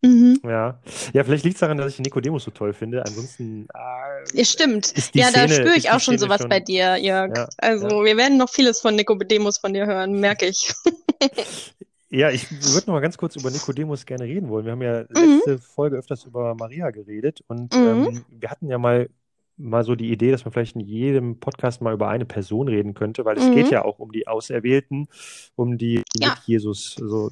Mhm. 0.00 0.40
Ja, 0.44 0.80
ja, 1.12 1.24
vielleicht 1.24 1.44
liegt 1.44 1.56
es 1.56 1.60
daran, 1.60 1.76
dass 1.76 1.92
ich 1.92 1.98
Nikodemus 1.98 2.44
so 2.44 2.52
toll 2.52 2.72
finde. 2.72 3.04
Ansonsten 3.04 3.66
Ja, 3.74 4.40
äh, 4.40 4.44
stimmt. 4.44 4.92
ist 4.92 5.12
die 5.14 5.18
Ja, 5.18 5.30
da 5.32 5.48
spüre 5.48 5.70
ist 5.70 5.78
ich 5.78 5.90
auch 5.90 5.98
schon 6.00 6.18
sowas 6.18 6.46
bei 6.48 6.56
schon, 6.58 6.64
dir, 6.66 6.96
Jörg. 6.98 7.36
ja, 7.36 7.48
Also, 7.58 7.88
ja. 7.88 8.04
wir 8.04 8.16
werden 8.16 8.38
noch 8.38 8.48
vieles 8.48 8.80
von 8.80 8.94
Nikodemus 8.94 9.58
von 9.58 9.74
dir 9.74 9.86
hören, 9.86 10.12
merke 10.20 10.46
ich. 10.46 10.72
Ja, 12.10 12.30
ich 12.30 12.50
würde 12.50 12.86
noch 12.86 12.94
mal 12.94 13.00
ganz 13.00 13.18
kurz 13.18 13.36
über 13.36 13.50
Nikodemus 13.50 14.06
gerne 14.06 14.24
reden 14.24 14.48
wollen. 14.48 14.64
Wir 14.64 14.72
haben 14.72 14.82
ja 14.82 15.02
Mhm. 15.02 15.06
letzte 15.10 15.58
Folge 15.58 15.96
öfters 15.96 16.24
über 16.24 16.54
Maria 16.54 16.90
geredet 16.90 17.44
und 17.48 17.74
Mhm. 17.74 17.86
ähm, 17.86 18.24
wir 18.30 18.50
hatten 18.50 18.68
ja 18.68 18.78
mal, 18.78 19.10
mal 19.58 19.84
so 19.84 19.94
die 19.94 20.10
Idee, 20.10 20.30
dass 20.30 20.44
man 20.44 20.52
vielleicht 20.52 20.76
in 20.76 20.80
jedem 20.80 21.38
Podcast 21.38 21.82
mal 21.82 21.92
über 21.92 22.08
eine 22.08 22.24
Person 22.24 22.68
reden 22.68 22.94
könnte, 22.94 23.24
weil 23.24 23.36
es 23.36 23.50
geht 23.50 23.66
Mhm. 23.66 23.72
ja 23.72 23.84
auch 23.84 23.98
um 23.98 24.10
die 24.12 24.26
Auserwählten, 24.26 25.08
um 25.54 25.76
die, 25.76 26.02
die 26.16 26.22
Ja. 26.22 26.28
mit 26.30 26.38
Jesus 26.46 26.94
so 26.94 27.30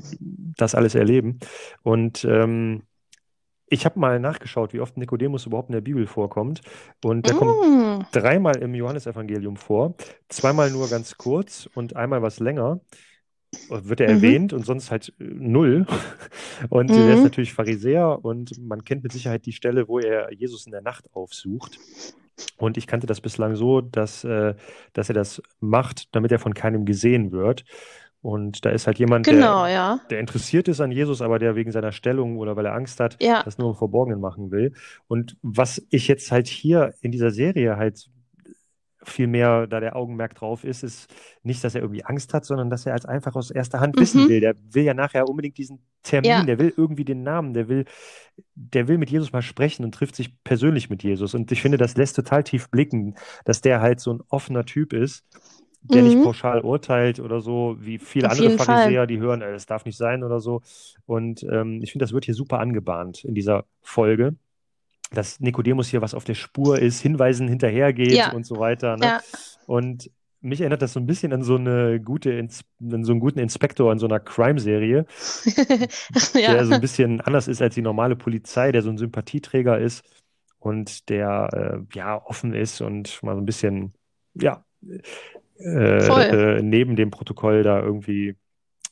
das 0.59 0.75
alles 0.75 0.95
erleben. 0.95 1.39
Und 1.83 2.25
ähm, 2.29 2.83
ich 3.69 3.85
habe 3.87 3.99
mal 3.99 4.21
nachgeschaut, 4.21 4.75
wie 4.75 4.81
oft 4.81 4.97
Nikodemus 4.99 5.47
überhaupt 5.47 5.71
in 5.71 5.75
der 5.75 5.81
Bibel 5.81 6.07
vorkommt. 6.07 6.61
Und 7.03 7.27
der 7.27 7.35
kommt 7.35 7.57
Mm. 7.67 8.03
dreimal 8.13 8.57
im 8.59 8.75
Johannesevangelium 8.75 9.57
vor, 9.57 9.95
zweimal 10.29 10.71
nur 10.71 10.89
ganz 10.89 11.17
kurz 11.17 11.67
und 11.75 11.97
einmal 11.97 12.21
was 12.23 12.41
länger. 12.41 12.81
Wird 13.69 14.01
er 14.01 14.09
Mhm. 14.09 14.15
erwähnt 14.15 14.53
und 14.53 14.65
sonst 14.65 14.91
halt 14.91 15.13
äh, 15.19 15.25
null. 15.25 15.87
Und 16.71 16.91
er 16.97 17.13
ist 17.13 17.19
Mhm. 17.21 17.25
natürlich 17.25 17.53
Pharisäer 17.53 18.25
und 18.25 18.57
man 18.59 18.85
kennt 18.85 19.03
mit 19.03 19.13
Sicherheit 19.13 19.45
die 19.45 19.53
Stelle, 19.53 19.89
wo 19.89 19.99
er 19.99 20.33
Jesus 20.33 20.65
in 20.67 20.73
der 20.73 20.81
Nacht 20.83 21.05
aufsucht. 21.13 21.79
Und 22.57 22.79
ich 22.79 22.87
kannte 22.87 23.07
das 23.07 23.21
bislang 23.21 23.55
so, 23.57 23.81
dass, 23.83 24.25
äh, 24.25 24.55
dass 24.95 25.09
er 25.11 25.15
das 25.15 25.43
macht, 25.61 26.15
damit 26.15 26.33
er 26.33 26.39
von 26.39 26.55
keinem 26.55 26.87
gesehen 26.87 27.31
wird. 27.33 27.65
Und 28.23 28.65
da 28.65 28.71
ist 28.71 28.87
halt 28.87 28.99
jemand, 28.99 29.27
Genau, 29.27 29.65
der, 29.65 29.73
ja. 29.73 30.01
der 30.11 30.21
interessiert 30.21 30.67
ist 30.69 30.81
an 30.81 30.91
Jesus, 30.91 31.21
aber 31.21 31.39
der 31.39 31.55
wegen 31.55 31.71
seiner 31.71 31.93
Stellung 31.93 32.39
oder 32.39 32.57
weil 32.57 32.67
er 32.67 32.75
Angst 32.75 32.99
hat, 32.99 33.23
Ja. 33.23 33.43
das 33.43 33.59
nur 33.59 33.69
im 33.71 33.77
Verborgenen 33.77 34.21
machen 34.21 34.51
will. 34.51 34.73
Und 35.07 35.37
was 35.43 35.85
ich 35.91 36.09
jetzt 36.09 36.33
halt 36.33 36.47
hier 36.49 36.95
in 37.03 37.13
dieser 37.13 37.31
Serie 37.31 37.77
halt 37.77 38.09
viel 39.09 39.27
mehr, 39.27 39.67
da 39.67 39.81
der 39.81 39.97
Augenmerk 39.97 40.35
drauf 40.35 40.65
ist, 40.65 40.83
ist 40.83 41.09
nicht, 41.43 41.63
dass 41.65 41.75
er 41.75 41.83
irgendwie 41.83 42.05
Angst 42.05 42.35
hat, 42.35 42.45
sondern 42.45 42.71
dass 42.71 42.87
er 42.87 42.93
als 42.95 43.07
einfach 43.07 43.37
aus 43.37 43.51
erster 43.51 43.81
Hand 43.81 43.99
wissen 43.99 44.25
Mhm. 44.25 44.29
will. 44.29 44.41
Der 44.41 44.55
will 44.73 44.85
ja 44.85 44.95
nachher 44.95 45.29
unbedingt 45.29 45.59
diesen 45.59 45.81
Termin, 46.03 46.29
Ja. 46.29 46.45
der 46.47 46.59
will 46.59 46.73
irgendwie 46.77 47.05
den 47.05 47.23
Namen, 47.23 47.55
der 47.55 47.69
will, 47.69 47.85
der 48.55 48.89
will 48.89 48.99
mit 48.99 49.11
Jesus 49.11 49.33
mal 49.33 49.43
sprechen 49.43 49.85
und 49.85 49.95
trifft 49.95 50.17
sich 50.17 50.43
persönlich 50.45 50.91
mit 50.91 51.03
Jesus. 51.03 51.35
Und 51.35 51.51
ich 51.53 51.63
finde, 51.63 51.79
das 51.79 51.97
lässt 51.97 52.17
total 52.17 52.45
tief 52.45 52.71
blicken, 52.71 53.15
dass 53.45 53.61
der 53.61 53.81
halt 53.81 54.01
so 54.01 54.13
ein 54.13 54.23
offener 54.29 54.65
Typ 54.65 54.93
ist, 54.93 55.25
der 55.83 56.03
nicht 56.03 56.19
Mhm. 56.19 56.25
pauschal 56.25 56.63
urteilt 56.63 57.21
oder 57.21 57.41
so, 57.41 57.77
wie 57.81 57.99
viele 57.99 58.27
Auf 58.27 58.33
andere 58.33 58.49
jeden 58.49 58.59
Fall. 58.59 58.67
Pharisäer, 58.67 59.07
die 59.07 59.19
hören, 59.21 59.41
das 59.41 59.67
darf 59.67 59.85
nicht 59.85 59.97
sein 59.97 60.25
oder 60.25 60.41
so. 60.41 60.63
Und 61.07 61.45
ähm, 61.45 61.81
ich 61.83 61.93
finde, 61.93 62.05
das 62.05 62.13
wird 62.13 62.25
hier 62.25 62.35
super 62.35 62.59
angebahnt 62.59 63.25
in 63.25 63.35
dieser 63.35 63.65
Folge. 63.83 64.35
Dass 65.13 65.41
Nikodemus 65.41 65.89
hier 65.89 66.03
was 66.03 66.15
auf 66.15 66.25
der 66.25 66.35
Spur 66.35 66.79
ist, 66.79 67.01
Hinweisen 67.01 67.49
hinterhergeht 67.49 68.13
Ja, 68.13 68.33
und 68.33 68.45
so 68.45 68.59
weiter. 68.59 68.97
Ne? 68.97 69.07
ja, 69.07 69.21
Und 69.67 70.11
mich 70.41 70.61
erinnert 70.61 70.83
das 70.83 70.93
so 70.93 71.01
ein 71.01 71.07
bisschen 71.07 71.33
an 71.33 71.43
so 71.43 71.57
eine 71.57 72.01
gute, 72.01 72.39
an 72.39 73.05
so 73.05 73.13
einen 73.13 73.21
guten 73.21 73.39
Inspektor 73.39 73.93
in 73.93 73.99
so 73.99 74.07
einer 74.07 74.21
Crime-Serie, 74.21 75.07
der 76.35 76.41
ja, 76.41 76.65
so 76.65 76.75
ein 76.75 76.81
bisschen 76.81 77.21
anders 77.21 77.49
ist 77.49 77.63
als 77.63 77.75
die 77.75 77.83
normale 77.83 78.17
Polizei, 78.17 78.73
der 78.73 78.83
so 78.83 78.91
ein 78.91 78.99
Sympathieträger 78.99 79.79
ist 79.79 80.05
und 80.59 81.09
der 81.09 81.49
äh, 81.53 81.97
ja 81.97 82.23
offen 82.25 82.55
ist 82.55 82.81
und 82.81 83.23
mal 83.23 83.35
so 83.35 83.41
ein 83.41 83.47
bisschen 83.47 83.93
ja 84.35 84.65
äh, 85.59 85.99
äh, 85.99 86.63
neben 86.63 86.97
dem 86.97 87.11
Protokoll 87.11 87.63
da 87.63 87.81
irgendwie 87.81 88.37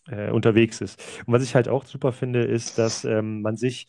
äh, 0.09 0.31
unterwegs 0.31 0.81
ist. 0.81 1.01
Und 1.27 1.35
was 1.35 1.43
ich 1.43 1.55
halt 1.55 1.69
auch 1.69 1.85
super 1.85 2.13
finde, 2.13 2.43
ist, 2.43 2.79
dass 2.79 3.05
ähm, 3.05 3.43
man 3.43 3.57
sich 3.57 3.87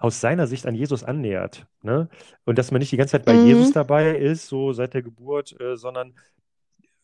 aus 0.00 0.20
seiner 0.20 0.46
Sicht 0.46 0.66
an 0.66 0.74
Jesus 0.74 1.04
annähert, 1.04 1.66
ne? 1.82 2.08
Und 2.44 2.58
dass 2.58 2.70
man 2.72 2.80
nicht 2.80 2.92
die 2.92 2.96
ganze 2.96 3.12
Zeit 3.12 3.26
bei 3.26 3.34
Jesus 3.34 3.70
Mhm. 3.70 3.72
dabei 3.72 4.16
ist, 4.16 4.48
so 4.48 4.72
seit 4.72 4.94
der 4.94 5.02
Geburt, 5.02 5.60
äh, 5.60 5.76
sondern 5.76 6.14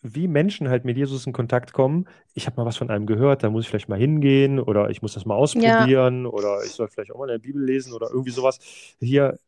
wie 0.02 0.28
Menschen 0.28 0.68
halt 0.68 0.84
mit 0.84 0.96
Jesus 0.96 1.26
in 1.26 1.32
Kontakt 1.32 1.72
kommen. 1.72 2.06
Ich 2.34 2.46
habe 2.46 2.56
mal 2.56 2.66
was 2.66 2.76
von 2.76 2.90
einem 2.90 3.06
gehört, 3.06 3.42
da 3.42 3.50
muss 3.50 3.64
ich 3.64 3.70
vielleicht 3.70 3.88
mal 3.88 3.98
hingehen 3.98 4.60
oder 4.60 4.90
ich 4.90 5.02
muss 5.02 5.14
das 5.14 5.26
mal 5.26 5.34
Ja, 5.34 5.42
ausprobieren 5.42 6.26
oder 6.26 6.64
ich 6.64 6.72
soll 6.72 6.88
vielleicht 6.88 7.10
auch 7.12 7.18
mal 7.18 7.24
in 7.24 7.32
der 7.32 7.38
Bibel 7.38 7.64
lesen 7.64 7.92
oder 7.92 8.08
irgendwie 8.10 8.30
sowas. 8.30 8.58
Hier 9.00 9.38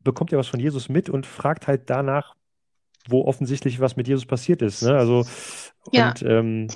bekommt 0.00 0.32
ihr 0.32 0.38
was 0.38 0.48
von 0.48 0.60
Jesus 0.60 0.88
mit 0.88 1.08
und 1.10 1.26
fragt 1.26 1.66
halt 1.68 1.90
danach, 1.90 2.34
wo 3.08 3.24
offensichtlich 3.24 3.80
was 3.80 3.96
mit 3.96 4.08
Jesus 4.08 4.26
passiert 4.26 4.62
ist, 4.62 4.82
ne? 4.82 4.96
Also 4.96 5.24
ja. 5.92 6.08
und 6.08 6.22
ähm, 6.22 6.68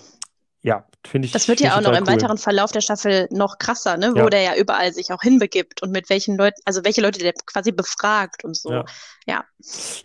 ja, 0.62 0.86
finde 1.04 1.28
Das 1.28 1.42
ich, 1.42 1.48
wird 1.48 1.58
finde 1.58 1.72
ja 1.72 1.76
auch 1.78 1.82
noch 1.82 1.92
im 1.96 2.04
cool. 2.04 2.12
weiteren 2.14 2.38
Verlauf 2.38 2.70
der 2.72 2.80
Staffel 2.80 3.26
noch 3.32 3.58
krasser, 3.58 3.96
ne? 3.96 4.12
Wo 4.14 4.18
Ja, 4.18 4.30
der 4.30 4.42
ja 4.42 4.54
überall 4.56 4.92
sich 4.92 5.10
auch 5.12 5.20
hinbegibt 5.22 5.82
und 5.82 5.90
mit 5.90 6.08
welchen 6.08 6.36
Leuten, 6.36 6.60
also 6.64 6.84
welche 6.84 7.00
Leute 7.00 7.18
der 7.18 7.32
quasi 7.46 7.72
befragt 7.72 8.44
und 8.44 8.56
so. 8.56 8.70
ja, 8.70 8.84
Ja, 9.26 9.44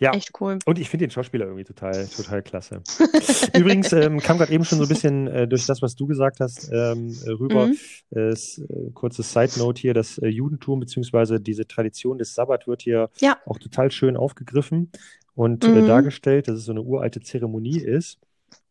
ja. 0.00 0.12
echt 0.14 0.30
cool. 0.40 0.58
Und 0.66 0.78
ich 0.78 0.88
finde 0.90 1.06
den 1.06 1.10
Schauspieler 1.12 1.44
irgendwie 1.46 1.64
total, 1.64 2.08
total 2.08 2.42
klasse. 2.42 2.82
Übrigens 3.54 3.92
ähm, 3.92 4.20
kam 4.20 4.38
gerade 4.38 4.52
eben 4.52 4.64
schon 4.64 4.78
so 4.78 4.84
ein 4.84 4.88
bisschen 4.88 5.26
äh, 5.28 5.46
durch 5.46 5.66
das, 5.66 5.80
was 5.82 5.94
du 5.94 6.06
gesagt 6.06 6.40
hast, 6.40 6.68
ähm, 6.72 7.16
äh, 7.24 7.30
rüber. 7.30 7.66
Mhm. 7.66 7.78
Äh, 8.14 8.30
äh, 8.30 8.90
kurzes 8.94 9.32
Side 9.32 9.52
Note 9.58 9.80
hier: 9.80 9.94
Das 9.94 10.18
äh, 10.18 10.28
Judentum 10.28 10.80
beziehungsweise 10.80 11.40
diese 11.40 11.66
Tradition 11.66 12.18
des 12.18 12.34
Sabbat 12.34 12.66
wird 12.66 12.82
hier 12.82 13.10
Ja. 13.20 13.36
auch 13.46 13.58
total 13.58 13.90
schön 13.90 14.16
aufgegriffen 14.16 14.90
und 15.34 15.64
äh, 15.64 15.82
Mhm. 15.82 15.86
dargestellt, 15.86 16.48
dass 16.48 16.56
es 16.56 16.64
so 16.64 16.72
eine 16.72 16.82
uralte 16.82 17.20
Zeremonie 17.20 17.78
ist. 17.80 18.18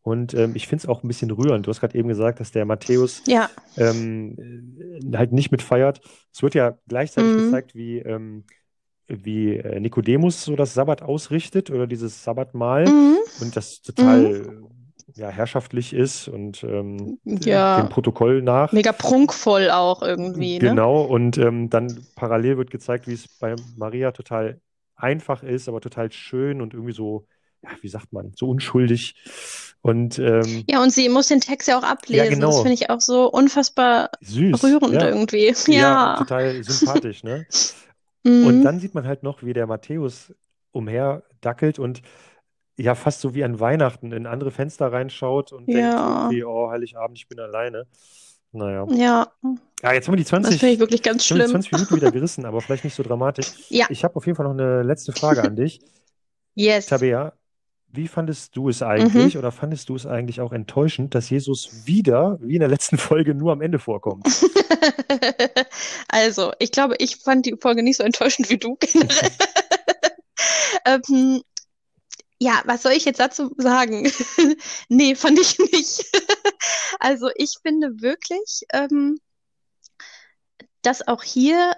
Und 0.08 0.34
ähm, 0.34 0.52
ich 0.54 0.66
finde 0.66 0.82
es 0.82 0.88
auch 0.88 1.02
ein 1.02 1.08
bisschen 1.08 1.30
rührend. 1.30 1.66
Du 1.66 1.70
hast 1.70 1.80
gerade 1.80 1.96
eben 1.98 2.08
gesagt, 2.08 2.40
dass 2.40 2.50
der 2.50 2.64
Matthäus 2.64 3.22
Ja. 3.26 3.48
ähm, 3.76 4.36
äh, 5.12 5.16
halt 5.16 5.32
nicht 5.32 5.50
mitfeiert. 5.52 6.00
Es 6.32 6.42
wird 6.42 6.54
ja 6.54 6.78
gleichzeitig 6.88 7.36
Mhm. 7.36 7.42
gezeigt, 7.44 7.74
wie, 7.74 7.98
ähm, 7.98 8.44
wie 9.06 9.56
äh, 9.56 9.80
Nikodemus 9.80 10.44
so 10.44 10.56
das 10.56 10.74
Sabbat 10.74 11.02
ausrichtet 11.02 11.70
oder 11.70 11.86
dieses 11.86 12.24
Sabbatmahl 12.24 12.86
Mhm. 12.86 13.18
und 13.40 13.56
das 13.56 13.82
Mhm. 13.82 13.94
total 13.94 14.54
ja, 15.14 15.30
herrschaftlich 15.30 15.94
ist 15.94 16.28
und 16.28 16.62
ähm, 16.64 17.18
d- 17.24 17.40
dem 17.40 17.46
Ja. 17.46 17.82
Protokoll 17.84 18.42
nach. 18.42 18.72
Mega 18.72 18.92
prunkvoll 18.92 19.70
auch 19.70 20.02
irgendwie, 20.02 20.58
ne? 20.58 20.68
Genau, 20.70 21.02
und 21.02 21.38
ähm, 21.38 21.70
dann 21.70 22.06
parallel 22.14 22.58
wird 22.58 22.70
gezeigt, 22.70 23.06
wie 23.06 23.14
es 23.14 23.26
bei 23.40 23.56
Maria 23.76 24.12
total 24.12 24.60
einfach 24.96 25.42
ist, 25.42 25.68
aber 25.68 25.80
total 25.80 26.12
schön 26.12 26.60
und 26.60 26.74
irgendwie 26.74 26.92
so, 26.92 27.26
ja, 27.62 27.70
wie 27.80 27.88
sagt 27.88 28.12
man, 28.12 28.32
so 28.36 28.48
unschuldig. 28.48 29.14
Und 29.80 30.18
ähm, 30.18 30.64
Ja, 30.68 30.82
und 30.82 30.90
sie 30.92 31.08
muss 31.08 31.28
den 31.28 31.40
Text 31.40 31.68
ja 31.68 31.78
auch 31.78 31.82
ja, 31.82 31.90
ablesen. 31.90 32.40
Das 32.40 32.50
genau, 32.50 32.52
finde 32.62 32.72
ich 32.74 32.90
auch 32.90 33.00
so 33.00 33.30
unfassbar 33.30 34.10
süß, 34.20 34.62
rührend 34.62 34.94
ja. 34.94 35.08
irgendwie. 35.08 35.52
Ja, 35.68 35.72
Ja. 35.72 36.16
total 36.18 36.62
sympathisch, 36.64 37.22
ne? 37.24 37.46
Und 38.24 38.58
Mhm. 38.58 38.62
dann 38.62 38.80
sieht 38.80 38.94
man 38.94 39.06
halt 39.06 39.22
noch, 39.22 39.42
wie 39.42 39.52
der 39.54 39.66
Matthäus 39.66 40.34
umherdackelt 40.72 41.78
und 41.78 42.02
ja, 42.76 42.94
fast 42.94 43.20
so 43.20 43.34
wie 43.34 43.42
an 43.42 43.58
Weihnachten 43.58 44.12
in 44.12 44.26
andere 44.26 44.50
Fenster 44.50 44.92
reinschaut 44.92 45.52
und 45.52 45.66
denkt 45.66 45.80
Ja. 45.80 46.22
irgendwie, 46.24 46.44
oh, 46.44 46.68
Heiligabend, 46.70 47.16
ich 47.18 47.26
bin 47.28 47.40
alleine. 47.40 47.86
Naja. 48.52 48.86
Ja. 48.90 49.28
Ja, 49.82 49.92
jetzt 49.92 50.08
haben 50.08 50.14
wir 50.14 50.16
die 50.16 50.24
Das 50.24 50.30
finde 50.30 50.48
20, 50.48 50.62
ich 50.74 50.78
wirklich 50.78 51.02
ganz 51.02 51.24
schlimm. 51.24 51.48
20 51.48 51.72
Minuten 51.72 51.96
wieder 51.96 52.10
gerissen, 52.12 52.44
aber 52.44 52.60
vielleicht 52.60 52.84
nicht 52.84 52.94
so 52.94 53.02
dramatisch. 53.02 53.52
Ja. 53.68 53.86
Ich 53.88 54.04
habe 54.04 54.16
auf 54.16 54.26
jeden 54.26 54.36
Fall 54.36 54.46
noch 54.46 54.52
eine 54.52 54.82
letzte 54.82 55.12
Frage 55.12 55.42
an 55.42 55.56
dich. 55.56 55.80
Yes. 56.54 56.86
Tabea, 56.86 57.32
wie 57.90 58.08
fandest 58.08 58.54
du 58.56 58.68
es 58.68 58.80
Mhm. 58.80 58.86
eigentlich 58.86 59.38
oder 59.38 59.50
fandest 59.52 59.88
du 59.88 59.96
es 59.96 60.06
eigentlich 60.06 60.40
auch 60.40 60.52
enttäuschend, 60.52 61.14
dass 61.14 61.30
Jesus 61.30 61.86
wieder, 61.86 62.38
wie 62.40 62.54
in 62.54 62.60
der 62.60 62.68
letzten 62.68 62.98
Folge, 62.98 63.34
nur 63.34 63.52
am 63.52 63.60
Ende 63.62 63.78
vorkommt? 63.78 64.26
Also, 66.08 66.52
ich 66.58 66.70
glaube, 66.72 66.94
ich 66.98 67.16
fand 67.16 67.44
die 67.46 67.56
Folge 67.60 67.82
nicht 67.82 67.96
so 67.96 68.02
enttäuschend 68.02 68.48
wie 68.50 68.58
du 68.58 68.76
generell. 68.76 69.30
Ähm, 70.84 71.42
ja, 72.38 72.62
was 72.64 72.82
soll 72.82 72.92
ich 72.92 73.04
jetzt 73.04 73.18
dazu 73.20 73.52
sagen? 73.58 74.10
Nee, 74.88 75.14
fand 75.16 75.38
ich 75.40 75.58
nicht. 75.58 76.04
Also, 77.00 77.28
ich 77.34 77.54
finde 77.60 78.00
wirklich, 78.00 78.62
ähm, 78.72 79.18
dass 80.82 81.06
auch 81.06 81.22
hier, 81.24 81.72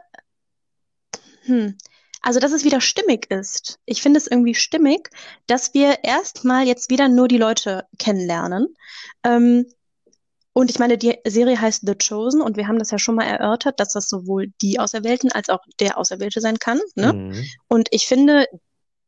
hm, 1.44 1.76
also, 2.22 2.38
dass 2.40 2.52
es 2.52 2.64
wieder 2.64 2.80
stimmig 2.80 3.30
ist. 3.30 3.78
Ich 3.86 4.02
finde 4.02 4.18
es 4.18 4.26
irgendwie 4.26 4.54
stimmig, 4.54 5.10
dass 5.46 5.74
wir 5.74 6.04
erstmal 6.04 6.66
jetzt 6.66 6.90
wieder 6.90 7.08
nur 7.08 7.28
die 7.28 7.38
Leute 7.38 7.86
kennenlernen. 7.98 8.74
Ähm, 9.24 9.66
und 10.52 10.70
ich 10.70 10.78
meine, 10.78 10.98
die 10.98 11.16
Serie 11.26 11.60
heißt 11.60 11.86
The 11.86 11.94
Chosen 11.94 12.40
und 12.42 12.56
wir 12.56 12.66
haben 12.66 12.78
das 12.78 12.90
ja 12.90 12.98
schon 12.98 13.14
mal 13.14 13.24
erörtert, 13.24 13.78
dass 13.78 13.92
das 13.92 14.08
sowohl 14.08 14.48
die 14.60 14.80
Auserwählten 14.80 15.30
als 15.32 15.48
auch 15.48 15.60
der 15.78 15.96
Auserwählte 15.96 16.40
sein 16.40 16.58
kann, 16.58 16.80
ne? 16.96 17.12
Mhm. 17.12 17.44
Und 17.68 17.88
ich 17.92 18.06
finde, 18.06 18.46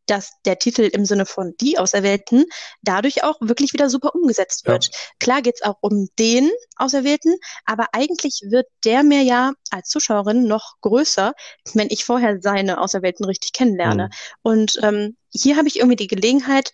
dass 0.07 0.33
der 0.45 0.59
Titel 0.59 0.83
im 0.83 1.05
Sinne 1.05 1.27
von 1.27 1.55
die 1.61 1.79
Auserwählten 1.79 2.45
dadurch 2.83 3.25
auch 3.25 3.37
wirklich 3.41 3.73
wieder 3.73 3.89
super 3.89 4.15
umgesetzt 4.15 4.67
Ja, 4.67 4.73
wird. 4.73 4.91
Klar 5.21 5.43
geht's 5.43 5.63
auch 5.63 5.77
um 5.81 6.09
den 6.19 6.51
Auserwählten, 6.77 7.37
aber 7.65 7.87
eigentlich 7.93 8.43
wird 8.49 8.67
der 8.85 9.03
mir 9.03 9.23
ja 9.23 9.53
als 9.71 9.89
Zuschauerin 9.89 10.47
noch 10.47 10.75
größer, 10.81 11.35
wenn 11.75 11.89
ich 11.91 12.05
vorher 12.05 12.41
seine 12.41 12.81
Auserwählten 12.81 13.25
richtig 13.25 13.53
kennenlerne. 13.53 14.05
mhm. 14.05 14.11
Und 14.43 14.79
ähm, 14.83 15.17
hier 15.31 15.57
habe 15.57 15.69
ich 15.69 15.77
irgendwie 15.77 15.97
die 15.97 16.09
Gelegenheit, 16.09 16.73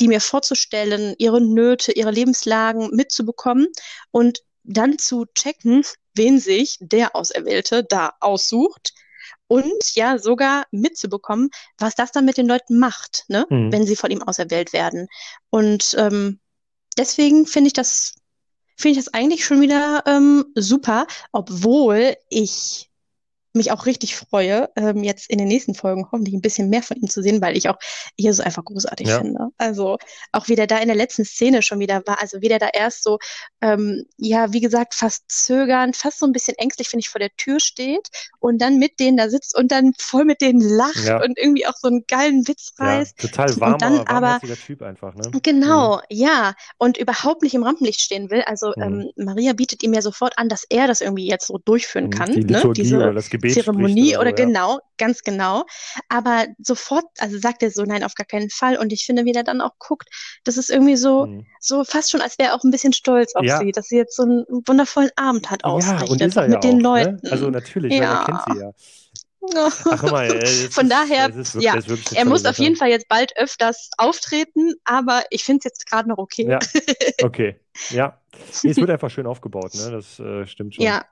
die 0.00 0.08
mir 0.08 0.20
vorzustellen, 0.20 1.14
ihre 1.18 1.40
Nöte, 1.40 1.92
ihre 1.92 2.10
Lebenslagen 2.10 2.90
mitzubekommen 2.94 3.66
und 4.10 4.42
dann 4.62 4.98
zu 4.98 5.26
checken, 5.34 5.84
wen 6.14 6.38
sich 6.38 6.76
der 6.80 7.16
Auserwählte 7.16 7.84
da 7.84 8.12
aussucht 8.20 8.92
und 9.48 9.94
ja 9.94 10.18
sogar 10.18 10.66
mitzubekommen, 10.70 11.50
was 11.78 11.94
das 11.94 12.12
dann 12.12 12.24
mit 12.24 12.36
den 12.36 12.46
Leuten 12.46 12.78
macht, 12.78 13.24
ne, 13.28 13.46
Mhm. 13.50 13.72
wenn 13.72 13.86
sie 13.86 13.96
von 13.96 14.10
ihm 14.10 14.22
auserwählt 14.22 14.72
werden. 14.72 15.08
Und 15.50 15.94
ähm, 15.98 16.38
deswegen 16.96 17.46
finde 17.46 17.68
ich 17.68 17.72
das, 17.72 18.14
finde 18.76 18.98
ich 18.98 19.04
das 19.04 19.14
eigentlich 19.14 19.44
schon 19.44 19.60
wieder 19.60 20.04
ähm, 20.06 20.44
super, 20.54 21.06
obwohl 21.32 22.16
ich 22.28 22.87
mich 23.58 23.72
auch 23.72 23.86
richtig 23.86 24.16
freue, 24.16 24.70
ähm, 24.76 25.04
jetzt 25.04 25.30
in 25.30 25.38
den 25.38 25.48
nächsten 25.48 25.74
Folgen 25.74 26.06
hoffentlich 26.10 26.34
ein 26.34 26.40
bisschen 26.42 26.70
mehr 26.70 26.82
von 26.82 26.96
ihm 26.96 27.10
zu 27.10 27.22
sehen, 27.22 27.42
weil 27.42 27.56
ich 27.58 27.68
auch 27.68 27.78
Jesus 28.16 28.40
einfach 28.40 28.64
großartig 28.64 29.06
Ja, 29.08 29.18
finde. 29.18 29.48
Also 29.58 29.98
auch 30.32 30.48
wie 30.48 30.56
der 30.56 30.66
da 30.66 30.78
in 30.78 30.88
der 30.88 30.96
letzten 30.96 31.24
Szene 31.26 31.62
schon 31.62 31.80
wieder 31.80 32.02
war, 32.06 32.20
also 32.22 32.40
wie 32.40 32.48
der 32.48 32.58
da 32.58 32.68
erst 32.72 33.04
so, 33.04 33.18
ähm, 33.60 34.04
ja, 34.16 34.52
wie 34.52 34.60
gesagt, 34.60 34.94
fast 34.94 35.24
zögernd, 35.30 35.96
fast 35.96 36.18
so 36.20 36.26
ein 36.26 36.32
bisschen 36.32 36.56
ängstlich, 36.56 36.88
finde 36.88 37.02
ich, 37.02 37.08
vor 37.10 37.18
der 37.20 37.34
Tür 37.36 37.60
steht 37.60 38.08
und 38.40 38.58
dann 38.62 38.78
mit 38.78 39.00
denen 39.00 39.16
da 39.16 39.28
sitzt 39.28 39.56
und 39.56 39.70
dann 39.72 39.92
voll 39.98 40.24
mit 40.24 40.40
denen 40.40 40.60
lacht 40.60 40.96
ja, 41.06 41.22
und 41.22 41.38
irgendwie 41.38 41.66
auch 41.66 41.74
so 41.76 41.88
einen 41.88 42.04
geilen 42.08 42.46
Witz 42.48 42.72
ja, 42.78 42.86
reißt 42.86 43.18
total 43.18 43.50
und 43.50 43.60
dann 43.82 43.92
warmer, 43.92 44.08
aber 44.08 44.40
Typ 44.66 44.82
einfach, 44.82 45.14
ne? 45.14 45.28
Mhm. 45.34 45.40
Genau, 45.42 46.00
ja, 46.08 46.54
und 46.78 46.96
überhaupt 46.96 47.42
nicht 47.42 47.54
im 47.54 47.62
Rampenlicht 47.62 48.00
stehen 48.00 48.30
will. 48.30 48.42
Also 48.42 48.72
Mhm. 48.76 49.10
ähm, 49.16 49.24
Maria 49.24 49.52
bietet 49.52 49.82
ihm 49.82 49.92
ja 49.92 50.02
sofort 50.02 50.38
an, 50.38 50.48
dass 50.48 50.64
er 50.68 50.86
das 50.86 51.00
irgendwie 51.00 51.26
jetzt 51.28 51.46
so 51.46 51.58
durchführen 51.58 52.06
Mhm. 52.06 52.10
kann, 52.10 52.30
Die 52.32 52.40
ne? 52.40 52.46
Liturgie 52.54 52.82
Diese 52.82 52.96
oder 52.96 53.12
das 53.14 53.28
Gebet 53.30 53.47
spricht 53.50 53.64
Zeremonie 53.64 54.16
oder 54.16 54.20
oder 54.20 54.28
ja. 54.30 54.44
genau, 54.46 54.78
ganz 54.98 55.22
genau. 55.22 55.64
Aber 56.08 56.46
sofort, 56.58 57.04
also 57.18 57.38
sagt 57.38 57.62
er 57.62 57.70
so, 57.70 57.82
nein, 57.84 58.04
auf 58.04 58.14
gar 58.14 58.26
keinen 58.26 58.50
Fall. 58.50 58.76
Und 58.76 58.92
ich 58.92 59.04
finde, 59.04 59.24
wie 59.24 59.32
der 59.32 59.44
dann 59.44 59.60
auch 59.60 59.78
guckt, 59.78 60.08
das 60.44 60.56
ist 60.56 60.70
irgendwie 60.70 60.96
so, 60.96 61.26
Mhm. 61.26 61.46
so 61.60 61.84
fast 61.84 62.10
schon, 62.10 62.20
als 62.20 62.38
wäre 62.38 62.50
er 62.50 62.54
auch 62.54 62.64
ein 62.64 62.70
bisschen 62.70 62.92
stolz 62.92 63.34
auf 63.34 63.44
Ja, 63.44 63.58
sie, 63.58 63.72
dass 63.72 63.86
sie 63.86 63.96
jetzt 63.96 64.16
so 64.16 64.22
einen 64.24 64.44
wundervollen 64.66 65.10
Abend 65.16 65.50
hat 65.50 65.64
ja, 65.64 65.70
und 65.70 66.20
ist 66.20 66.36
auch 66.38 66.42
er 66.42 66.48
ja 66.48 66.54
mit 66.54 66.64
den 66.64 66.86
auch, 66.86 66.94
ne? 66.94 67.20
Also 67.30 67.44
Leuten. 67.44 67.52
natürlich, 67.52 67.92
weil 67.92 68.02
er 68.02 68.24
kennt 68.24 68.40
Ja. 68.46 68.54
sie 68.54 68.60
ja. 68.60 68.70
Ach, 69.90 70.02
mal, 70.10 70.30
äh, 70.30 70.46
Von 70.70 70.88
daher, 70.88 71.28
ist 71.34 71.54
wirklich, 71.54 72.10
ja, 72.10 72.18
er 72.18 72.24
muss 72.24 72.44
auf 72.44 72.58
jeden 72.58 72.76
Fall 72.76 72.88
jetzt 72.90 73.08
bald 73.08 73.36
öfters 73.36 73.90
auftreten, 73.98 74.74
aber 74.84 75.22
ich 75.30 75.44
finde 75.44 75.58
es 75.58 75.64
jetzt 75.64 75.86
gerade 75.86 76.08
noch 76.08 76.18
okay. 76.18 76.46
Ja, 76.48 76.58
okay. 77.22 77.56
Ja. 77.90 78.20
Nee, 78.62 78.70
es 78.70 78.76
wird 78.76 78.90
einfach 78.90 79.10
schön 79.10 79.26
aufgebaut, 79.26 79.74
ne? 79.74 79.90
Das 79.90 80.18
äh, 80.20 80.46
stimmt 80.46 80.76
schon. 80.76 80.84
Ja, 80.84 81.04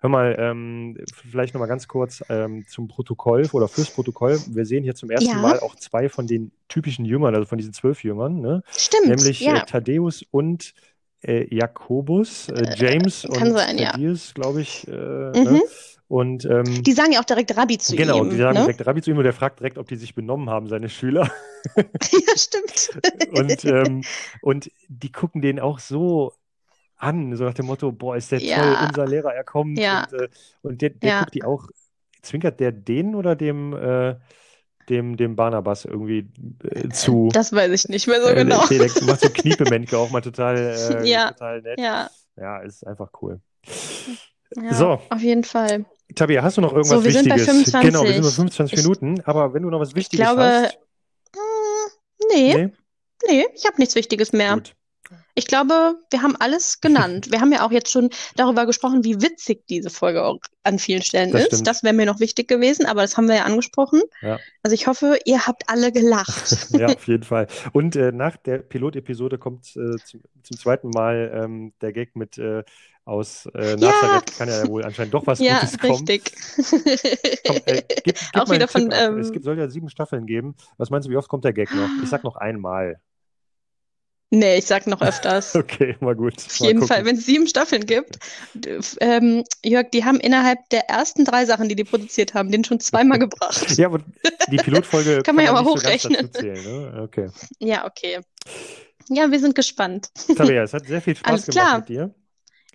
Hör 0.00 0.10
mal, 0.10 0.34
ähm, 0.38 0.96
vielleicht 1.30 1.54
nochmal 1.54 1.68
ganz 1.68 1.86
kurz 1.86 2.22
ähm, 2.28 2.66
zum 2.68 2.88
Protokoll 2.88 3.48
oder 3.52 3.68
fürs 3.68 3.90
Protokoll. 3.90 4.40
Wir 4.48 4.66
sehen 4.66 4.82
hier 4.82 4.94
zum 4.94 5.10
ersten 5.10 5.28
ja, 5.28 5.36
Mal 5.36 5.60
auch 5.60 5.76
zwei 5.76 6.08
von 6.08 6.26
den 6.26 6.52
typischen 6.68 7.04
Jüngern, 7.04 7.34
also 7.34 7.46
von 7.46 7.58
diesen 7.58 7.72
zwölf 7.72 8.02
Jüngern, 8.02 8.40
ne? 8.40 8.62
stimmt, 8.76 9.06
Nämlich 9.06 9.42
äh, 9.42 9.46
ja. 9.46 9.60
Thaddäus 9.60 10.24
und 10.30 10.74
äh, 11.22 11.54
Jakobus, 11.54 12.48
äh, 12.48 12.74
James 12.76 13.24
und 13.24 13.52
sein, 13.52 13.78
ja. 13.78 13.92
Thaddeus, 13.92 14.34
glaube 14.34 14.60
ich. 14.62 14.86
Äh, 14.88 14.90
Mhm. 14.90 15.44
ne? 15.44 15.62
Und 16.08 16.44
ähm, 16.44 16.82
Die 16.82 16.92
sagen 16.92 17.12
ja 17.12 17.20
auch 17.20 17.24
direkt 17.24 17.56
Rabbi 17.56 17.78
zu 17.78 17.96
genau, 17.96 18.22
ihm. 18.24 18.30
die 18.30 18.36
sagen 18.36 18.58
ne? 18.58 18.64
direkt 18.64 18.86
Rabbi 18.86 19.02
zu 19.02 19.10
ihm 19.10 19.16
und 19.18 19.24
der 19.24 19.32
fragt 19.32 19.60
direkt, 19.60 19.78
ob 19.78 19.88
die 19.88 19.96
sich 19.96 20.14
benommen 20.14 20.50
haben, 20.50 20.68
seine 20.68 20.88
Schüler. 20.88 21.30
Ja, 21.76 22.36
stimmt. 22.36 22.90
Und, 23.32 23.64
ähm, 23.64 24.02
und 24.42 24.70
die 24.88 25.10
gucken 25.10 25.40
den 25.40 25.58
auch 25.58 25.78
so 25.78 26.34
an, 26.96 27.34
so 27.36 27.44
nach 27.44 27.54
dem 27.54 27.66
Motto, 27.66 27.90
boah, 27.90 28.16
ist 28.16 28.30
der 28.32 28.40
Ja. 28.40 28.56
toll, 28.56 28.88
unser 28.88 29.06
Lehrer, 29.06 29.34
er 29.34 29.44
kommt. 29.44 29.78
Ja. 29.78 30.04
Und, 30.04 30.12
äh, 30.20 30.28
und 30.62 30.82
der, 30.82 30.90
der 30.90 31.10
Ja. 31.10 31.18
guckt 31.20 31.34
die 31.34 31.42
auch, 31.42 31.66
zwinkert 32.22 32.60
der 32.60 32.70
denen 32.70 33.14
oder 33.14 33.34
dem, 33.34 33.72
äh, 33.72 34.16
dem, 34.90 35.16
dem 35.16 35.36
Barnabas 35.36 35.86
irgendwie 35.86 36.28
äh, 36.64 36.88
zu? 36.90 37.30
Das 37.32 37.52
weiß 37.52 37.72
ich 37.72 37.88
nicht 37.88 38.06
mehr 38.06 38.20
so 38.20 38.28
Äh, 38.28 38.34
genau. 38.34 38.66
Der, 38.66 38.78
der 38.88 38.90
macht 39.04 39.20
so 39.20 39.30
Kniebemenke 39.30 39.96
auch 39.98 40.10
mal 40.10 40.20
total, 40.20 40.56
äh, 41.02 41.10
Ja. 41.10 41.32
total 41.32 41.62
nett. 41.62 41.80
Ja, 41.80 42.10
Ja, 42.36 42.58
ist 42.58 42.86
einfach 42.86 43.10
cool. 43.22 43.40
ja, 44.56 44.74
So. 44.74 45.00
auf 45.08 45.20
jeden 45.20 45.44
Fall. 45.44 45.86
Tabea, 46.14 46.42
hast 46.42 46.56
du 46.56 46.60
noch 46.60 46.72
irgendwas 46.72 46.98
So, 46.98 47.04
wir 47.04 47.12
sind 47.12 47.28
bei 47.28 47.36
Wichtiges? 47.36 47.72
Genau, 47.72 48.04
wir 48.04 48.12
sind 48.12 48.22
bei 48.22 48.30
25. 48.30 48.34
25 48.70 48.78
Ich- 48.78 48.82
Minuten, 48.84 49.20
aber 49.24 49.54
wenn 49.54 49.62
du 49.62 49.70
noch 49.70 49.80
was 49.80 49.94
Wichtiges 49.94 50.24
glaube, 50.24 50.42
hast, 50.42 50.78
Hm, 51.34 52.28
nee, 52.32 52.54
nee, 52.54 52.72
nee, 53.28 53.46
ich 53.54 53.64
habe 53.66 53.76
nichts 53.78 53.94
Wichtiges 53.94 54.32
mehr. 54.32 54.54
gut. 54.54 54.74
Ich 55.36 55.48
glaube, 55.48 55.96
wir 56.10 56.22
haben 56.22 56.36
alles 56.38 56.80
genannt. 56.80 57.26
Wir 57.32 57.40
haben 57.40 57.50
ja 57.52 57.66
auch 57.66 57.72
jetzt 57.72 57.90
schon 57.90 58.10
darüber 58.36 58.66
gesprochen, 58.66 59.02
wie 59.02 59.20
witzig 59.20 59.66
diese 59.68 59.90
Folge 59.90 60.22
auch 60.24 60.38
an 60.62 60.78
vielen 60.78 61.02
Stellen 61.02 61.32
Das 61.32 61.40
ist. 61.42 61.46
stimmt. 61.48 61.66
Das 61.66 61.82
wäre 61.82 61.92
mir 61.92 62.06
noch 62.06 62.20
wichtig 62.20 62.46
gewesen, 62.46 62.86
aber 62.86 63.02
das 63.02 63.16
haben 63.16 63.26
wir 63.28 63.34
ja 63.36 63.42
angesprochen. 63.44 64.00
Ja. 64.22 64.38
Also 64.62 64.74
ich 64.74 64.86
hoffe, 64.86 65.18
ihr 65.24 65.44
habt 65.46 65.64
alle 65.68 65.90
gelacht. 65.90 66.68
Ja, 66.70 66.86
auf 66.86 67.06
jeden 67.08 67.22
Fall. 67.24 67.48
Und 67.72 67.96
äh, 67.96 68.12
nach 68.12 68.36
der 68.36 68.58
Pilotepisode 68.58 69.36
kommt 69.38 69.74
äh, 69.76 69.96
zum, 70.04 70.20
zum 70.44 70.56
zweiten 70.56 70.90
Mal 70.90 71.32
ähm, 71.44 71.72
der 71.80 71.92
Gag 71.92 72.14
mit 72.14 72.38
äh, 72.38 72.62
aus 73.04 73.46
äh, 73.54 73.70
Ja. 73.70 73.76
Nazareth 73.76 74.36
kann 74.38 74.48
ja 74.48 74.66
wohl 74.68 74.84
anscheinend 74.84 75.14
doch 75.14 75.26
was 75.26 75.38
Ja, 75.38 75.60
Gutes 75.60 75.78
kommen. 75.78 76.04
richtig. 76.08 76.32
Komm, 77.46 77.56
äh, 77.66 77.82
gib, 78.04 78.04
gib 78.04 78.18
Auch 78.34 78.50
wieder 78.50 78.68
von, 78.68 78.90
ähm, 78.92 79.18
Es 79.18 79.32
gibt, 79.32 79.44
soll 79.44 79.58
ja 79.58 79.68
sieben 79.68 79.88
Staffeln 79.90 80.26
geben. 80.26 80.54
Was 80.78 80.90
meinst 80.90 81.06
du, 81.06 81.12
wie 81.12 81.16
oft 81.16 81.28
kommt 81.28 81.44
der 81.44 81.52
Gag 81.52 81.74
noch? 81.74 81.90
Ich 82.02 82.08
sag 82.08 82.24
noch 82.24 82.36
einmal. 82.36 83.00
Nee, 84.30 84.56
ich 84.58 84.66
sag 84.66 84.86
noch 84.88 85.00
öfters. 85.00 85.54
Okay, 85.54 85.96
mal 86.00 86.16
gut. 86.16 86.34
Auf 86.38 86.56
jeden 86.56 86.80
gucken. 86.80 86.88
Fall, 86.88 87.04
wenn 87.04 87.16
es 87.16 87.26
sieben 87.26 87.46
Staffeln 87.46 87.86
gibt, 87.86 88.18
ähm, 89.00 89.44
Jörg, 89.64 89.90
die 89.92 90.04
haben 90.04 90.18
innerhalb 90.18 90.58
der 90.70 90.88
ersten 90.88 91.24
drei 91.24 91.44
Sachen, 91.46 91.68
die 91.68 91.76
die 91.76 91.84
produziert 91.84 92.34
haben, 92.34 92.50
den 92.50 92.64
schon 92.64 92.80
zweimal 92.80 93.18
gebracht. 93.20 93.76
Ja, 93.78 93.86
aber 93.86 94.00
die 94.50 94.56
Pilotfolge 94.56 95.22
Kann 95.22 95.36
man 95.36 95.44
ja 95.44 95.52
mal 95.52 95.62
so 95.62 95.70
hochrechnen. 95.70 96.16
dazu 96.32 96.40
zählen. 96.40 96.64
Ne? 96.64 97.02
Okay. 97.02 97.28
Ja, 97.60 97.86
okay. 97.86 98.20
Ja, 99.08 99.30
wir 99.30 99.38
sind 99.38 99.54
gespannt. 99.54 100.08
Tabea, 100.36 100.62
es 100.64 100.72
hat 100.72 100.86
sehr 100.86 101.02
viel 101.02 101.14
Spaß 101.14 101.30
Alles 101.30 101.46
gemacht 101.46 101.66
klar. 101.66 101.78
mit 101.80 101.88
dir. 101.90 102.14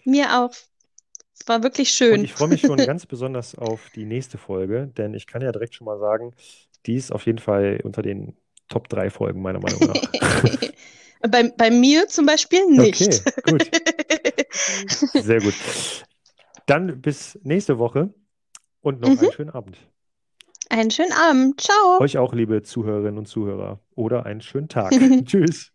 Mir 0.10 0.40
auch. 0.40 0.52
Es 0.52 1.48
war 1.48 1.64
wirklich 1.64 1.90
Und 1.90 1.96
schön. 1.96 2.24
ich 2.24 2.34
freue 2.34 2.50
mich 2.50 2.62
schon 2.62 2.78
ganz 2.86 3.06
besonders 3.06 3.56
auf 3.56 3.90
die 3.96 4.06
nächste 4.06 4.38
Folge, 4.38 4.88
denn 4.98 5.14
ich 5.14 5.26
kann 5.28 5.42
ja 5.42 5.52
direkt 5.52 5.76
schon 5.76 5.86
mal 5.86 6.00
sagen, 6.00 6.34
die 6.86 6.96
ist 6.96 7.12
auf 7.12 7.26
jeden 7.26 7.40
Fall 7.40 7.80
unter 7.84 8.02
den 8.02 8.36
Top 8.68 8.88
3 8.90 9.10
Folgen, 9.10 9.42
meiner 9.42 9.60
Meinung 9.60 9.80
nach. 9.88 10.02
Bei, 11.22 11.52
bei 11.58 11.70
mir 11.70 12.08
zum 12.08 12.26
Beispiel 12.26 12.66
nicht. 12.68 13.02
Okay, 13.02 13.32
gut. 13.52 13.70
Sehr 15.14 15.42
gut. 15.42 15.54
Dann 16.66 17.02
bis 17.02 17.38
nächste 17.44 17.78
Woche 17.78 18.14
und 18.80 19.02
noch 19.02 19.10
Mhm. 19.10 19.20
einen 19.20 19.32
schönen 19.34 19.50
Abend. 19.50 19.78
Einen 20.70 20.92
schönen 20.92 21.12
Abend. 21.12 21.60
Ciao. 21.60 22.00
Euch 22.00 22.18
auch, 22.18 22.34
liebe 22.34 22.62
Zuhörerinnen 22.62 23.18
und 23.18 23.26
Zuhörer. 23.26 23.82
Oder 23.96 24.26
einen 24.26 24.40
schönen 24.40 24.70
Tag. 24.70 24.94
Tschüss. 25.26 25.74